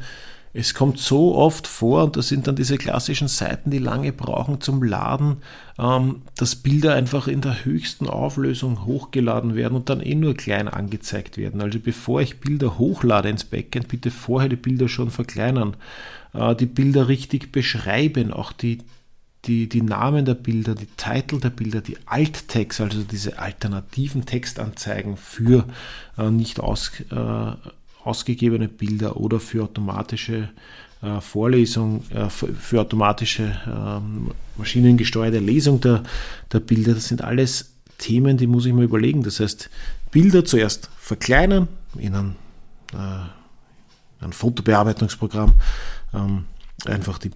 Es 0.54 0.74
kommt 0.74 0.98
so 0.98 1.34
oft 1.34 1.66
vor, 1.66 2.04
und 2.04 2.16
das 2.16 2.28
sind 2.28 2.46
dann 2.46 2.56
diese 2.56 2.76
klassischen 2.76 3.28
Seiten, 3.28 3.70
die 3.70 3.78
lange 3.78 4.12
brauchen 4.12 4.60
zum 4.60 4.82
Laden, 4.82 5.38
ähm, 5.78 6.22
dass 6.36 6.56
Bilder 6.56 6.94
einfach 6.94 7.26
in 7.26 7.40
der 7.40 7.64
höchsten 7.64 8.06
Auflösung 8.06 8.84
hochgeladen 8.84 9.54
werden 9.54 9.74
und 9.76 9.88
dann 9.88 10.02
eh 10.02 10.14
nur 10.14 10.34
klein 10.34 10.68
angezeigt 10.68 11.38
werden. 11.38 11.62
Also 11.62 11.78
bevor 11.78 12.20
ich 12.20 12.40
Bilder 12.40 12.78
hochlade 12.78 13.30
ins 13.30 13.44
Backend, 13.44 13.88
bitte 13.88 14.10
vorher 14.10 14.50
die 14.50 14.56
Bilder 14.56 14.88
schon 14.88 15.10
verkleinern, 15.10 15.74
äh, 16.34 16.54
die 16.54 16.66
Bilder 16.66 17.08
richtig 17.08 17.50
beschreiben, 17.50 18.30
auch 18.30 18.52
die, 18.52 18.78
die, 19.46 19.70
die 19.70 19.82
Namen 19.82 20.26
der 20.26 20.34
Bilder, 20.34 20.74
die 20.74 20.88
Titel 20.98 21.40
der 21.40 21.50
Bilder, 21.50 21.80
die 21.80 21.96
Alttext, 22.04 22.82
also 22.82 23.02
diese 23.02 23.38
alternativen 23.38 24.26
Textanzeigen 24.26 25.16
für 25.16 25.64
äh, 26.18 26.30
nicht 26.30 26.60
aus, 26.60 26.92
äh, 27.10 27.52
ausgegebene 28.04 28.68
Bilder 28.68 29.16
oder 29.16 29.40
für 29.40 29.62
automatische 29.64 30.50
äh, 31.02 31.20
Vorlesung, 31.20 32.04
äh, 32.10 32.28
für, 32.28 32.48
für, 32.54 32.80
automatische 32.80 33.60
ähm, 33.66 34.30
maschinengesteuerte 34.56 35.38
Lesung 35.38 35.80
der, 35.80 36.02
der 36.52 36.60
Bilder, 36.60 36.94
das 36.94 37.08
sind 37.08 37.22
alles 37.22 37.74
Themen, 37.98 38.36
die 38.36 38.46
muss 38.46 38.66
ich 38.66 38.72
mir 38.72 38.84
überlegen. 38.84 39.22
Das 39.22 39.40
heißt, 39.40 39.70
Bilder 40.10 40.44
zuerst 40.44 40.90
verkleinern 40.98 41.68
in 41.96 42.14
ein, 42.14 42.36
äh, 42.92 44.24
ein 44.24 44.32
Fotobearbeitungsprogramm, 44.32 45.54
ähm, 46.14 46.44
einfach 46.84 47.18
die 47.18 47.30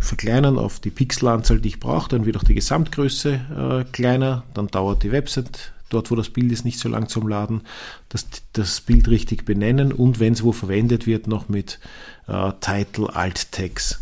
verkleinern 0.00 0.58
auf 0.58 0.80
die 0.80 0.90
Pixelanzahl, 0.90 1.60
die 1.60 1.68
ich 1.68 1.80
brauche, 1.80 2.08
dann 2.08 2.24
wird 2.26 2.36
auch 2.36 2.44
die 2.44 2.54
Gesamtgröße 2.54 3.84
äh, 3.86 3.92
kleiner, 3.92 4.44
dann 4.54 4.68
dauert 4.68 5.02
die 5.02 5.12
Website 5.12 5.72
dort 5.88 6.10
wo 6.10 6.16
das 6.16 6.30
Bild 6.30 6.52
ist, 6.52 6.64
nicht 6.64 6.78
so 6.78 6.88
lang 6.88 7.08
zum 7.08 7.28
Laden, 7.28 7.62
das, 8.08 8.26
das 8.52 8.80
Bild 8.80 9.08
richtig 9.08 9.44
benennen 9.44 9.92
und 9.92 10.20
wenn 10.20 10.32
es 10.32 10.42
wo 10.42 10.52
verwendet 10.52 11.06
wird, 11.06 11.26
noch 11.26 11.48
mit 11.48 11.78
äh, 12.26 12.52
Title, 12.60 13.14
Alt-Tags 13.14 14.00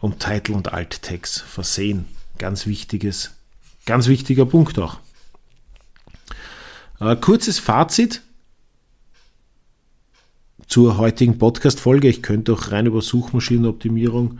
und 0.00 0.20
Title 0.20 0.54
und 0.54 0.72
Alt-Tags 0.72 1.40
versehen. 1.40 2.06
Ganz 2.38 2.66
wichtiges, 2.66 3.32
ganz 3.84 4.06
wichtiger 4.06 4.46
Punkt 4.46 4.78
auch. 4.78 4.98
Äh, 7.00 7.16
kurzes 7.16 7.58
Fazit 7.58 8.22
zur 10.66 10.98
heutigen 10.98 11.38
Podcast-Folge. 11.38 12.08
Ich 12.08 12.22
könnte 12.22 12.52
auch 12.52 12.70
rein 12.70 12.86
über 12.86 13.02
Suchmaschinenoptimierung 13.02 14.38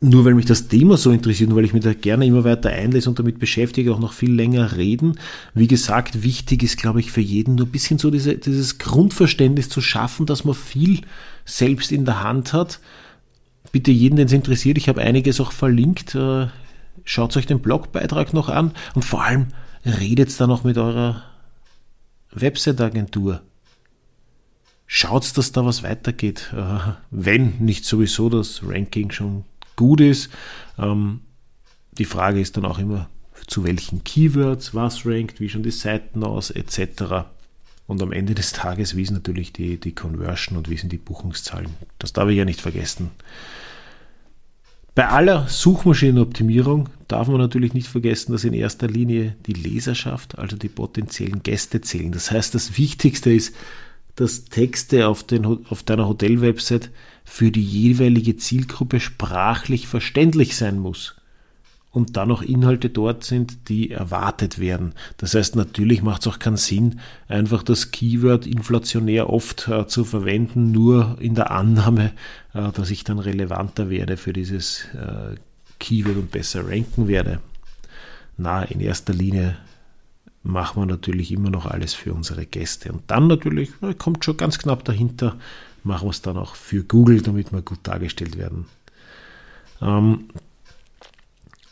nur 0.00 0.24
weil 0.24 0.34
mich 0.34 0.46
das 0.46 0.68
Thema 0.68 0.96
so 0.96 1.10
interessiert 1.10 1.50
und 1.50 1.56
weil 1.56 1.64
ich 1.64 1.72
mich 1.72 1.82
da 1.82 1.92
gerne 1.92 2.24
immer 2.24 2.44
weiter 2.44 2.70
einlese 2.70 3.08
und 3.08 3.18
damit 3.18 3.40
beschäftige, 3.40 3.92
auch 3.92 3.98
noch 3.98 4.12
viel 4.12 4.32
länger 4.32 4.76
reden. 4.76 5.18
Wie 5.54 5.66
gesagt, 5.66 6.22
wichtig 6.22 6.62
ist, 6.62 6.78
glaube 6.78 7.00
ich, 7.00 7.10
für 7.10 7.20
jeden 7.20 7.56
nur 7.56 7.66
ein 7.66 7.72
bisschen 7.72 7.98
so 7.98 8.10
diese, 8.10 8.36
dieses 8.36 8.78
Grundverständnis 8.78 9.68
zu 9.68 9.80
schaffen, 9.80 10.24
dass 10.24 10.44
man 10.44 10.54
viel 10.54 11.00
selbst 11.44 11.90
in 11.90 12.04
der 12.04 12.22
Hand 12.22 12.52
hat. 12.52 12.78
Bitte 13.72 13.90
jeden, 13.90 14.16
den 14.16 14.26
es 14.26 14.32
interessiert, 14.32 14.78
ich 14.78 14.88
habe 14.88 15.00
einiges 15.00 15.40
auch 15.40 15.50
verlinkt. 15.50 16.14
Äh, 16.14 16.46
schaut 17.04 17.36
euch 17.36 17.46
den 17.46 17.60
Blogbeitrag 17.60 18.32
noch 18.32 18.48
an 18.48 18.72
und 18.94 19.04
vor 19.04 19.24
allem 19.24 19.48
redet 19.84 20.38
da 20.40 20.46
noch 20.46 20.62
mit 20.62 20.78
eurer 20.78 21.24
Website-Agentur. 22.32 23.42
Schaut, 24.86 25.36
dass 25.36 25.52
da 25.52 25.64
was 25.64 25.82
weitergeht, 25.82 26.52
äh, 26.56 26.92
wenn 27.10 27.58
nicht 27.58 27.84
sowieso 27.84 28.28
das 28.28 28.62
Ranking 28.64 29.10
schon 29.10 29.44
gut 29.78 30.02
ist. 30.02 30.28
Ähm, 30.78 31.20
die 31.92 32.04
Frage 32.04 32.40
ist 32.40 32.58
dann 32.58 32.66
auch 32.66 32.78
immer, 32.78 33.08
zu 33.46 33.64
welchen 33.64 34.04
Keywords 34.04 34.74
was 34.74 35.06
rankt, 35.06 35.40
wie 35.40 35.48
schon 35.48 35.62
die 35.62 35.70
Seiten 35.70 36.22
aus, 36.22 36.50
etc. 36.50 37.24
Und 37.86 38.02
am 38.02 38.12
Ende 38.12 38.34
des 38.34 38.52
Tages, 38.52 38.94
wie 38.96 39.02
ist 39.02 39.10
natürlich 39.10 39.54
die, 39.54 39.78
die 39.78 39.94
Conversion 39.94 40.58
und 40.58 40.68
wie 40.68 40.76
sind 40.76 40.92
die 40.92 40.98
Buchungszahlen. 40.98 41.70
Das 41.98 42.12
darf 42.12 42.28
ich 42.28 42.36
ja 42.36 42.44
nicht 42.44 42.60
vergessen. 42.60 43.10
Bei 44.94 45.08
aller 45.08 45.46
Suchmaschinenoptimierung 45.48 46.88
darf 47.06 47.28
man 47.28 47.38
natürlich 47.38 47.72
nicht 47.72 47.86
vergessen, 47.86 48.32
dass 48.32 48.42
in 48.42 48.52
erster 48.52 48.88
Linie 48.88 49.36
die 49.46 49.52
Leserschaft, 49.52 50.36
also 50.38 50.56
die 50.56 50.68
potenziellen 50.68 51.42
Gäste 51.44 51.80
zählen. 51.80 52.10
Das 52.10 52.32
heißt, 52.32 52.54
das 52.54 52.76
Wichtigste 52.76 53.32
ist, 53.32 53.54
dass 54.20 54.46
Texte 54.46 55.06
auf, 55.06 55.22
den, 55.22 55.44
auf 55.46 55.82
deiner 55.82 56.08
Hotelwebsite 56.08 56.90
für 57.24 57.50
die 57.50 57.62
jeweilige 57.62 58.36
Zielgruppe 58.36 59.00
sprachlich 59.00 59.86
verständlich 59.86 60.56
sein 60.56 60.78
muss 60.78 61.14
und 61.90 62.16
dann 62.16 62.28
noch 62.28 62.42
Inhalte 62.42 62.90
dort 62.90 63.24
sind, 63.24 63.68
die 63.68 63.90
erwartet 63.90 64.58
werden. 64.58 64.92
Das 65.18 65.34
heißt, 65.34 65.56
natürlich 65.56 66.02
macht 66.02 66.22
es 66.22 66.26
auch 66.26 66.38
keinen 66.38 66.56
Sinn, 66.56 67.00
einfach 67.28 67.62
das 67.62 67.90
Keyword 67.92 68.46
inflationär 68.46 69.30
oft 69.30 69.68
äh, 69.68 69.86
zu 69.86 70.04
verwenden, 70.04 70.72
nur 70.72 71.16
in 71.20 71.34
der 71.34 71.50
Annahme, 71.50 72.12
äh, 72.54 72.72
dass 72.72 72.90
ich 72.90 73.04
dann 73.04 73.18
relevanter 73.18 73.88
werde 73.88 74.16
für 74.16 74.32
dieses 74.32 74.84
äh, 74.94 75.36
Keyword 75.78 76.16
und 76.16 76.30
besser 76.30 76.68
ranken 76.68 77.08
werde. 77.08 77.40
Na, 78.36 78.62
in 78.64 78.80
erster 78.80 79.14
Linie 79.14 79.56
machen 80.48 80.82
wir 80.82 80.86
natürlich 80.86 81.30
immer 81.30 81.50
noch 81.50 81.66
alles 81.66 81.94
für 81.94 82.14
unsere 82.14 82.46
Gäste. 82.46 82.90
Und 82.90 83.02
dann 83.08 83.26
natürlich, 83.26 83.70
kommt 83.98 84.24
schon 84.24 84.36
ganz 84.36 84.58
knapp 84.58 84.84
dahinter, 84.84 85.36
machen 85.84 86.06
wir 86.06 86.10
es 86.10 86.22
dann 86.22 86.36
auch 86.36 86.54
für 86.54 86.82
Google, 86.82 87.20
damit 87.20 87.52
wir 87.52 87.62
gut 87.62 87.80
dargestellt 87.82 88.36
werden. 88.36 88.66
Ähm, 89.80 90.30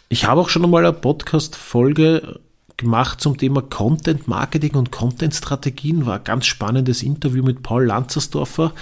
ich 0.09 0.27
habe 0.27 0.41
auch 0.41 0.51
schon 0.51 0.65
einmal 0.65 0.85
eine 0.85 0.93
Podcast-Folge 0.93 2.41
gemacht 2.77 3.21
zum 3.21 3.39
Thema 3.39 3.63
Content 3.63 4.29
Marketing 4.29 4.75
und 4.75 4.93
Content 4.93 5.35
Strategien. 5.35 6.05
War 6.05 6.19
ein 6.19 6.25
ganz 6.25 6.47
spannendes 6.47 7.03
Interview 7.03 7.43
mit 7.43 7.63
Paul 7.63 7.87
Lanzersdorfer. 7.87 8.73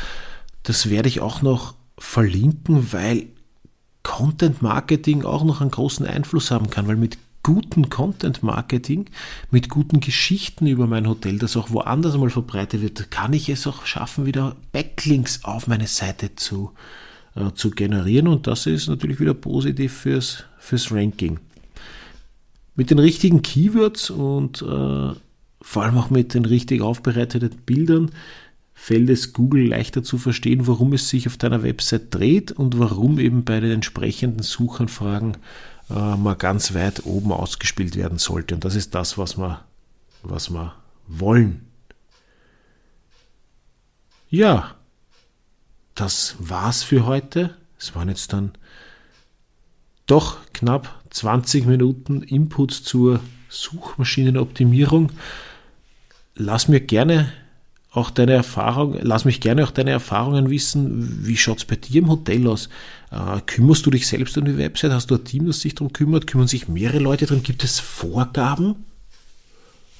Das 0.64 0.90
werde 0.90 1.08
ich 1.08 1.20
auch 1.20 1.40
noch 1.40 1.74
verlinken, 1.96 2.92
weil 2.92 3.26
Content 4.02 4.60
Marketing 4.60 5.24
auch 5.24 5.44
noch 5.44 5.60
einen 5.60 5.70
großen 5.70 6.04
Einfluss 6.04 6.50
haben 6.50 6.68
kann, 6.68 6.88
weil 6.88 6.96
mit 6.96 7.16
guten 7.44 7.90
Content 7.90 8.42
Marketing, 8.42 9.04
mit 9.52 9.68
guten 9.68 10.00
Geschichten 10.00 10.66
über 10.66 10.88
mein 10.88 11.06
Hotel, 11.06 11.38
das 11.38 11.56
auch 11.56 11.70
woanders 11.70 12.16
mal 12.16 12.30
verbreitet 12.30 12.82
wird, 12.82 13.12
kann 13.12 13.32
ich 13.32 13.48
es 13.48 13.68
auch 13.68 13.86
schaffen, 13.86 14.26
wieder 14.26 14.56
Backlinks 14.72 15.44
auf 15.44 15.68
meine 15.68 15.86
Seite 15.86 16.34
zu, 16.34 16.72
äh, 17.36 17.52
zu 17.54 17.70
generieren 17.70 18.26
und 18.26 18.48
das 18.48 18.66
ist 18.66 18.88
natürlich 18.88 19.20
wieder 19.20 19.34
positiv 19.34 19.92
fürs, 19.92 20.44
fürs 20.58 20.90
Ranking. 20.90 21.38
Mit 22.74 22.90
den 22.90 22.98
richtigen 22.98 23.42
Keywords 23.42 24.10
und 24.10 24.62
äh, 24.62 25.12
vor 25.60 25.82
allem 25.82 25.98
auch 25.98 26.10
mit 26.10 26.34
den 26.34 26.46
richtig 26.46 26.82
aufbereiteten 26.82 27.50
Bildern 27.64 28.10
fällt 28.74 29.08
es 29.08 29.32
Google 29.32 29.68
leichter 29.68 30.02
zu 30.02 30.18
verstehen, 30.18 30.66
warum 30.66 30.92
es 30.92 31.08
sich 31.08 31.26
auf 31.26 31.36
deiner 31.36 31.62
Website 31.62 32.12
dreht 32.12 32.52
und 32.52 32.78
warum 32.78 33.18
eben 33.18 33.44
bei 33.44 33.60
den 33.60 33.70
entsprechenden 33.70 34.42
Suchanfragen 34.42 35.36
äh, 35.90 36.16
mal 36.16 36.36
ganz 36.36 36.74
weit 36.74 37.04
oben 37.04 37.32
ausgespielt 37.32 37.96
werden 37.96 38.18
sollte. 38.18 38.54
Und 38.54 38.64
das 38.64 38.74
ist 38.74 38.94
das, 38.94 39.18
was 39.18 39.36
wir, 39.38 39.64
was 40.22 40.50
wir 40.50 40.74
wollen. 41.06 41.66
Ja, 44.28 44.74
das 45.94 46.36
war's 46.38 46.82
für 46.82 47.06
heute. 47.06 47.56
Es 47.78 47.94
waren 47.94 48.08
jetzt 48.08 48.32
dann 48.32 48.52
doch 50.06 50.38
knapp 50.52 51.02
20 51.10 51.66
Minuten 51.66 52.22
Inputs 52.22 52.82
zur 52.82 53.20
Suchmaschinenoptimierung. 53.48 55.12
Lass 56.34 56.68
mir 56.68 56.80
gerne 56.80 57.32
auch 57.94 58.10
deine 58.10 58.32
Erfahrung, 58.32 58.98
lass 59.00 59.24
mich 59.24 59.40
gerne 59.40 59.62
auch 59.62 59.70
deine 59.70 59.92
Erfahrungen 59.92 60.50
wissen. 60.50 61.24
Wie 61.24 61.36
schaut 61.36 61.58
es 61.58 61.64
bei 61.64 61.76
dir 61.76 62.02
im 62.02 62.08
Hotel 62.08 62.48
aus? 62.48 62.68
Äh, 63.12 63.40
kümmerst 63.46 63.86
du 63.86 63.90
dich 63.90 64.08
selbst 64.08 64.36
um 64.36 64.44
die 64.44 64.58
Website? 64.58 64.90
Hast 64.90 65.12
du 65.12 65.14
ein 65.14 65.24
Team, 65.24 65.46
das 65.46 65.60
sich 65.60 65.76
darum 65.76 65.92
kümmert? 65.92 66.26
Kümmern 66.26 66.48
sich 66.48 66.66
mehrere 66.66 66.98
Leute 66.98 67.26
drin? 67.26 67.44
Gibt 67.44 67.62
es 67.62 67.78
Vorgaben? 67.78 68.84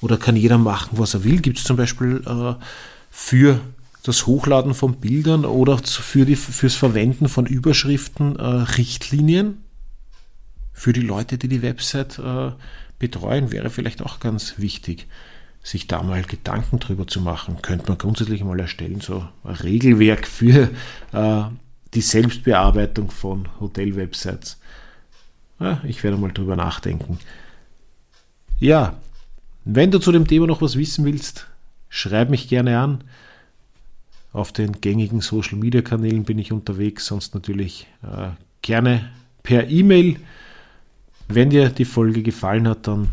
Oder 0.01 0.17
kann 0.17 0.35
jeder 0.35 0.57
machen, 0.57 0.97
was 0.99 1.13
er 1.13 1.23
will? 1.23 1.39
Gibt 1.39 1.57
es 1.57 1.63
zum 1.63 1.77
Beispiel 1.77 2.21
äh, 2.27 2.55
für 3.09 3.61
das 4.03 4.27
Hochladen 4.27 4.73
von 4.73 4.97
Bildern 4.97 5.45
oder 5.45 5.77
für 5.77 6.25
die, 6.25 6.35
fürs 6.35 6.75
Verwenden 6.75 7.29
von 7.29 7.45
Überschriften 7.45 8.35
äh, 8.35 8.43
Richtlinien? 8.43 9.63
Für 10.73 10.91
die 10.91 11.01
Leute, 11.01 11.37
die 11.37 11.47
die 11.47 11.61
Website 11.61 12.19
äh, 12.19 12.51
betreuen, 12.99 13.53
wäre 13.53 13.69
vielleicht 13.69 14.01
auch 14.01 14.19
ganz 14.19 14.55
wichtig 14.57 15.07
sich 15.65 15.87
da 15.87 16.03
mal 16.03 16.21
Gedanken 16.21 16.79
drüber 16.79 17.07
zu 17.07 17.19
machen, 17.19 17.61
könnte 17.63 17.87
man 17.87 17.97
grundsätzlich 17.97 18.43
mal 18.43 18.59
erstellen, 18.59 19.01
so 19.01 19.27
ein 19.43 19.55
Regelwerk 19.55 20.27
für 20.27 20.69
äh, 21.11 21.43
die 21.95 22.01
Selbstbearbeitung 22.01 23.09
von 23.09 23.47
Hotel-Websites. 23.59 24.59
Ja, 25.59 25.81
ich 25.83 26.03
werde 26.03 26.17
mal 26.17 26.31
drüber 26.31 26.55
nachdenken. 26.55 27.17
Ja, 28.59 28.97
wenn 29.63 29.89
du 29.89 29.97
zu 29.97 30.11
dem 30.11 30.27
Thema 30.27 30.45
noch 30.45 30.61
was 30.61 30.77
wissen 30.77 31.03
willst, 31.03 31.47
schreib 31.89 32.29
mich 32.29 32.47
gerne 32.47 32.77
an. 32.77 33.03
Auf 34.33 34.51
den 34.51 34.81
gängigen 34.81 35.21
Social 35.21 35.57
Media 35.57 35.81
Kanälen 35.81 36.25
bin 36.25 36.37
ich 36.37 36.51
unterwegs, 36.51 37.07
sonst 37.07 37.33
natürlich 37.33 37.87
äh, 38.03 38.29
gerne 38.61 39.09
per 39.41 39.67
E-Mail. 39.67 40.19
Wenn 41.27 41.49
dir 41.49 41.69
die 41.69 41.85
Folge 41.85 42.21
gefallen 42.21 42.67
hat, 42.67 42.85
dann 42.85 43.07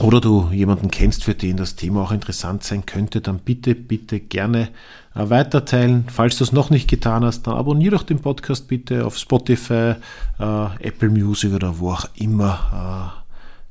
oder 0.00 0.20
du 0.20 0.50
jemanden 0.50 0.90
kennst, 0.90 1.24
für 1.24 1.34
den 1.34 1.56
das 1.56 1.76
Thema 1.76 2.02
auch 2.02 2.12
interessant 2.12 2.64
sein 2.64 2.84
könnte, 2.84 3.20
dann 3.20 3.38
bitte, 3.38 3.74
bitte 3.74 4.18
gerne 4.18 4.70
äh, 5.14 5.30
weiterteilen. 5.30 6.06
Falls 6.08 6.36
du 6.36 6.44
es 6.44 6.52
noch 6.52 6.70
nicht 6.70 6.88
getan 6.88 7.24
hast, 7.24 7.46
dann 7.46 7.54
abonniere 7.54 7.96
doch 7.96 8.02
den 8.02 8.20
Podcast 8.20 8.66
bitte 8.66 9.06
auf 9.06 9.16
Spotify, 9.16 9.94
äh, 10.40 10.66
Apple 10.80 11.10
Music 11.10 11.52
oder 11.52 11.78
wo 11.78 11.92
auch 11.92 12.06
immer 12.16 13.22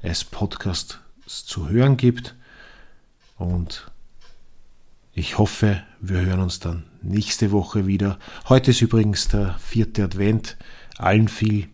äh, 0.02 0.10
es 0.10 0.24
Podcasts 0.24 1.00
zu 1.28 1.68
hören 1.68 1.98
gibt. 1.98 2.36
Und 3.38 3.92
ich 5.12 5.38
hoffe, 5.38 5.84
wir 6.00 6.22
hören 6.22 6.40
uns 6.40 6.60
dann 6.60 6.84
nächste 7.02 7.52
Woche 7.52 7.86
wieder. 7.86 8.18
Heute 8.48 8.72
ist 8.72 8.82
übrigens 8.82 9.28
der 9.28 9.56
vierte 9.60 10.04
Advent. 10.04 10.56
Allen 10.98 11.28
viel 11.28 11.68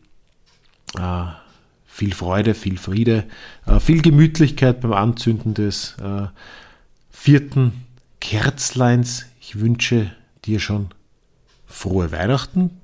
viel 2.00 2.14
Freude, 2.14 2.54
viel 2.54 2.78
Friede, 2.78 3.26
äh, 3.66 3.82
viel 3.82 4.02
Gemütlichkeit 4.02 4.80
beim 4.80 4.94
Anzünden 4.94 5.54
des 5.54 5.98
äh, 6.02 6.28
vierten 7.10 7.74
Kerzleins. 8.22 9.26
Ich 9.42 9.60
wünsche 9.60 10.10
dir 10.46 10.62
schon 10.62 10.90
frohe 11.66 12.14
Weihnachten. 12.14 12.80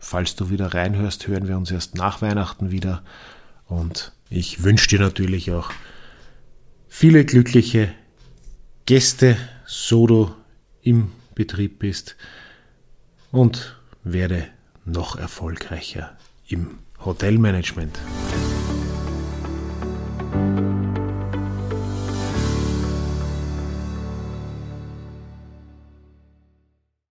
Falls 0.00 0.34
du 0.34 0.50
wieder 0.50 0.74
reinhörst, 0.74 1.28
hören 1.28 1.46
wir 1.46 1.56
uns 1.56 1.70
erst 1.70 1.94
nach 1.94 2.20
Weihnachten 2.20 2.72
wieder. 2.72 3.04
Und 3.66 4.12
ich 4.28 4.64
wünsche 4.64 4.88
dir 4.88 4.98
natürlich 4.98 5.52
auch 5.52 5.70
viele 6.88 7.24
glückliche 7.24 7.92
Gäste, 8.86 9.36
so 9.66 10.08
du 10.08 10.34
im 10.82 11.12
Betrieb 11.36 11.78
bist 11.78 12.16
und 13.30 13.76
werde 14.02 14.48
noch 14.84 15.14
erfolgreicher 15.14 16.16
im 16.48 16.78
Hotelmanagement. 17.06 17.94